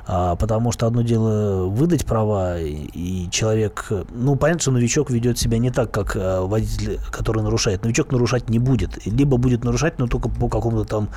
[0.04, 5.38] А, потому что одно дело выдать права, и, и человек, ну, понятно, что новичок ведет
[5.38, 7.84] себя не так, как э, водитель, который нарушает.
[7.84, 9.06] Новичок нарушать не будет.
[9.06, 11.08] Либо будет нарушать, но только по какому-то там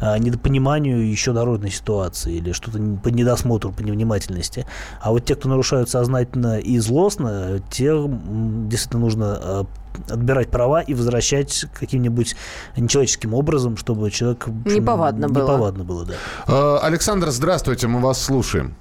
[0.00, 4.66] а, недопониманию еще дорожной ситуации или что-то по недосмотру, по невнимательности.
[5.00, 9.66] А вот те, кто нарушают сознательно и злостно, те м, действительно нужно
[10.08, 12.36] э, отбирать права и возвращать каким-нибудь
[12.76, 14.46] нечеловеческим образом, чтобы человек...
[14.46, 15.42] общем, Неповадно было.
[15.42, 16.14] Неповадно было, да.
[16.46, 18.76] А, Александр, здравствуйте, мы вас слушаем.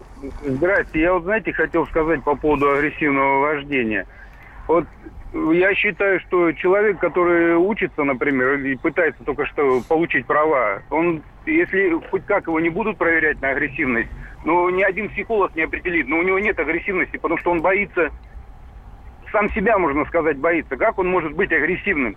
[0.48, 1.02] Здрасте.
[1.02, 4.06] Я вот, знаете, хотел сказать по поводу агрессивного вождения.
[4.68, 4.86] Вот
[5.34, 12.00] я считаю, что человек, который учится, например, и пытается только что получить права, он, если
[12.12, 14.10] хоть как его не будут проверять на агрессивность,
[14.44, 18.10] ну, ни один психолог не определит, но у него нет агрессивности, потому что он боится,
[19.32, 20.78] сам себя, можно сказать, боится.
[20.78, 22.16] Как он может быть агрессивным,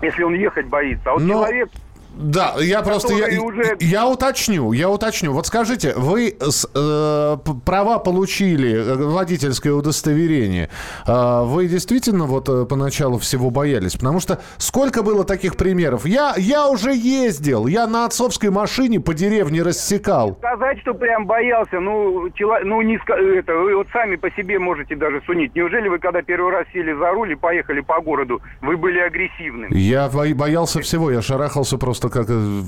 [0.00, 1.10] если он ехать боится?
[1.10, 1.70] А вот Но- человек...
[2.16, 5.32] Да, я просто я, уже- я уточню, я уточню.
[5.32, 10.68] Вот скажите, вы с- э, права получили, э, водительское удостоверение.
[11.06, 13.94] А вы действительно вот э, поначалу всего боялись?
[13.96, 16.06] Потому что сколько было таких примеров?
[16.06, 20.36] Я, я уже ездил, я на отцовской машине по деревне рассекал.
[20.38, 22.96] Сказать, что прям боялся, ну, чело- ну не
[23.38, 25.54] это, вы вот сами по себе можете даже сунить.
[25.54, 29.70] Неужели вы, когда первый раз сели за руль и поехали по городу, вы были агрессивным?
[29.72, 32.62] Я бо- боялся всего, я шарахался просто как, э,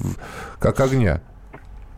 [0.59, 1.21] как огня.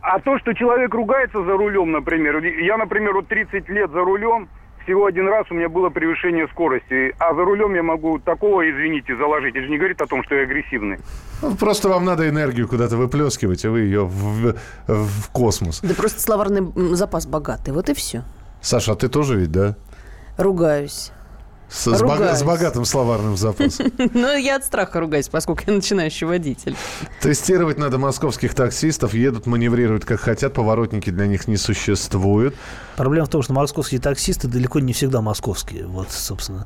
[0.01, 4.49] А то, что человек ругается за рулем, например, я, например, вот 30 лет за рулем,
[4.83, 9.15] всего один раз у меня было превышение скорости, а за рулем я могу такого, извините,
[9.17, 9.55] заложить.
[9.55, 10.97] Это же не говорит о том, что я агрессивный.
[11.41, 14.55] Ну, Просто вам надо энергию куда-то выплескивать, и вы ее в,
[14.87, 15.81] в космос.
[15.81, 17.71] Да просто словарный запас богатый.
[17.71, 18.23] Вот и все.
[18.61, 19.75] Саша, а ты тоже ведь, да?
[20.37, 21.11] Ругаюсь.
[21.69, 23.91] С, с бога- с богатым словарным запасом.
[24.13, 26.75] Но я от страха ругаюсь, поскольку я начинающий водитель.
[27.21, 29.13] Тестировать надо московских таксистов.
[29.13, 30.53] Едут, маневрируют как хотят.
[30.53, 32.55] Поворотники для них не существует.
[32.99, 35.87] Проблема в том, что московские таксисты далеко не всегда московские.
[35.87, 36.65] Вот, собственно,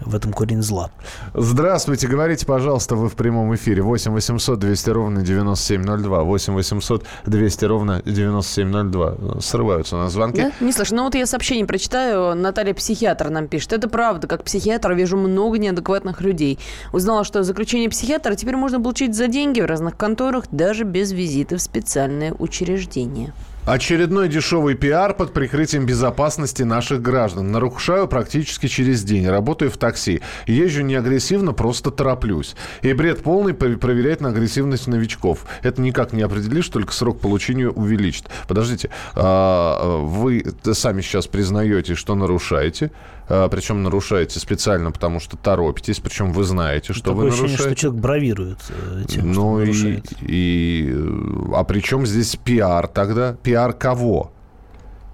[0.00, 0.90] в этом корень зла.
[1.32, 3.80] Здравствуйте, говорите, пожалуйста, вы в прямом эфире.
[3.80, 6.22] 8 800 200 ровно 9702.
[6.22, 9.40] 8 800 200 ровно 9702.
[9.40, 10.42] Срываются у нас звонки.
[10.42, 10.52] Да?
[10.60, 10.98] Не слышно.
[10.98, 12.36] Ну вот я сообщение прочитаю.
[12.36, 13.72] Наталья психиатр нам пишет.
[13.72, 14.26] Это правда.
[14.26, 16.58] Как психиатр вижу много неадекватных людей.
[16.92, 21.56] Узнала, что заключение психиатра теперь можно получить за деньги в разных конторах, даже без визита
[21.56, 23.32] в специальное учреждение.
[23.70, 27.52] Очередной дешевый пиар под прикрытием безопасности наших граждан.
[27.52, 29.28] Нарушаю практически через день.
[29.28, 30.22] Работаю в такси.
[30.48, 32.56] Езжу не агрессивно, просто тороплюсь.
[32.82, 35.46] И бред полный пр- проверять на агрессивность новичков.
[35.62, 38.24] Это никак не определишь, только срок получения увеличит.
[38.48, 42.90] Подождите, а, вы сами сейчас признаете, что нарушаете.
[43.30, 46.00] А, Причем нарушаете специально, потому что торопитесь.
[46.00, 47.76] Причем вы знаете, что Такое вы ощущение, нарушаете.
[47.76, 50.90] что человек бравирует э, тем, что Ну он и, и...
[50.92, 53.34] э, А при чем здесь пиар тогда?
[53.42, 54.32] Пиар кого?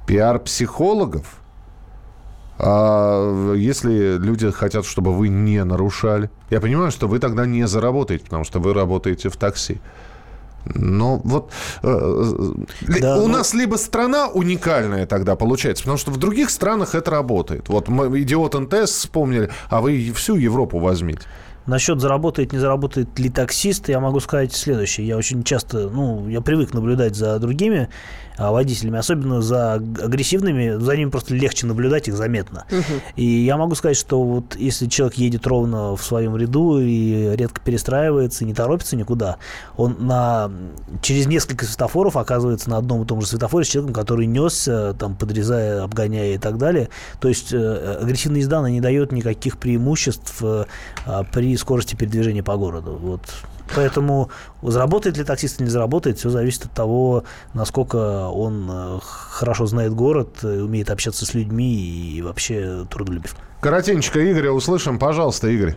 [0.06, 1.40] Пиар психологов?
[2.58, 6.30] А если люди хотят, чтобы вы не нарушали?
[6.48, 9.78] Я понимаю, что вы тогда не заработаете, потому что вы работаете в такси.
[10.74, 11.50] Но вот
[11.82, 16.50] э, э, Да, у ну- нас либо страна уникальная тогда получается, потому что в других
[16.50, 17.68] странах это работает.
[17.68, 21.22] Вот мы идиот НТС вспомнили, а вы всю Европу возьмите.
[21.66, 25.06] Насчет заработает, не заработает ли таксист, я могу сказать следующее.
[25.08, 27.88] Я очень часто, ну, я привык наблюдать за другими
[28.39, 32.64] водителями, особенно за аг- агрессивными, за ними просто легче наблюдать, их заметно.
[33.16, 37.61] И я могу сказать, что вот если человек едет ровно в своем ряду и редко
[37.61, 39.37] перестраивается, и не торопится никуда,
[39.76, 40.51] он на,
[41.03, 45.16] через несколько светофоров оказывается на одном и том же светофоре с человеком, который несся, там,
[45.16, 46.89] подрезая, обгоняя и так далее.
[47.20, 50.64] То есть э, агрессивная езда, она не дает никаких преимуществ э,
[51.05, 52.99] а, при скорости передвижения по городу.
[53.01, 53.22] Вот.
[53.74, 54.30] Поэтому
[54.62, 59.92] заработает ли таксист или не заработает, все зависит от того, насколько он э, хорошо знает
[59.92, 63.34] город, э, умеет общаться с людьми и вообще трудолюбив.
[63.60, 64.98] Коротенько Игоря услышим.
[64.98, 65.74] Пожалуйста, Игорь.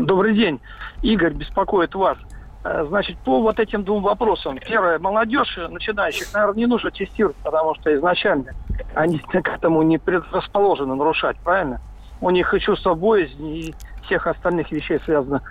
[0.00, 0.60] Добрый день.
[1.02, 2.18] Игорь беспокоит вас.
[2.64, 4.58] Э, Значит, по вот этим двум вопросам.
[4.58, 8.52] Первое, молодежь начинающих, наверное, не нужно тестировать, потому что изначально
[8.94, 11.80] они к этому не предрасположены нарушать, правильно?
[12.20, 13.74] У них и чувство боязни, и
[14.06, 15.42] всех остальных вещей связано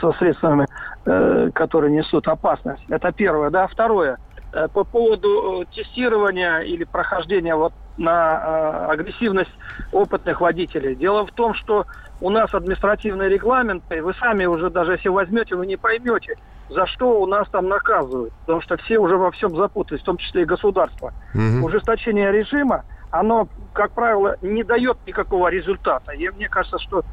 [0.00, 0.66] со средствами,
[1.06, 2.82] э, которые несут опасность.
[2.88, 3.50] Это первое.
[3.50, 4.18] Да, второе.
[4.52, 9.52] Э, По поводу э, тестирования или прохождения вот на э, агрессивность
[9.92, 10.94] опытных водителей.
[10.94, 11.86] Дело в том, что
[12.20, 16.36] у нас административный регламент, и вы сами уже даже если возьмете, вы не поймете,
[16.68, 18.32] за что у нас там наказывают.
[18.40, 21.12] Потому что все уже во всем запутались, в том числе и государство.
[21.34, 21.64] Мгм.
[21.64, 26.12] Ужесточение режима, оно, как правило, не дает никакого результата.
[26.12, 27.04] И мне кажется, что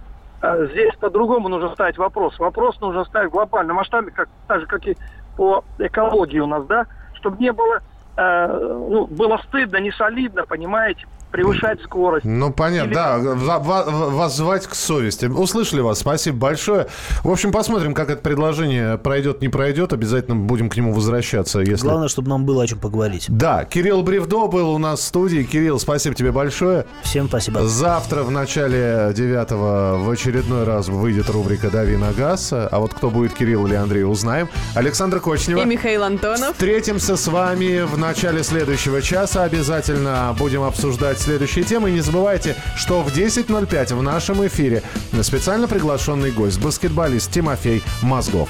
[0.41, 2.37] здесь по-другому нужно ставить вопрос.
[2.39, 4.97] Вопрос нужно ставить в глобальном масштабе, как, так же, как и
[5.35, 7.81] по экологии у нас, да, чтобы не было,
[8.15, 12.25] э, ну, было стыдно, не солидно, понимаете, превышать скорость.
[12.25, 13.17] Ну, понятно, Или- да.
[13.17, 15.25] Ва- ва- Вас звать к совести.
[15.25, 16.87] Услышали вас, спасибо большое.
[17.23, 19.93] В общем, посмотрим, как это предложение пройдет, не пройдет.
[19.93, 21.85] Обязательно будем к нему возвращаться, если...
[21.85, 23.25] Главное, чтобы нам было о чем поговорить.
[23.27, 25.43] Да, Кирилл Бревдо был у нас в студии.
[25.43, 26.85] Кирилл, спасибо тебе большое.
[27.03, 27.67] Всем спасибо.
[27.67, 32.51] Завтра в начале девятого в очередной раз выйдет рубрика «Дави на газ».
[32.53, 34.49] А вот кто будет, Кирилл или Андрей, узнаем.
[34.75, 35.61] Александр Кочнева.
[35.61, 36.53] И Михаил Антонов.
[36.53, 39.43] Встретимся с вами в начале следующего часа.
[39.43, 41.89] Обязательно будем обсуждать следующие темы.
[41.89, 44.83] И не забывайте, что в 10.05 в нашем эфире
[45.21, 48.49] специально приглашенный гость, баскетболист Тимофей Мозгов.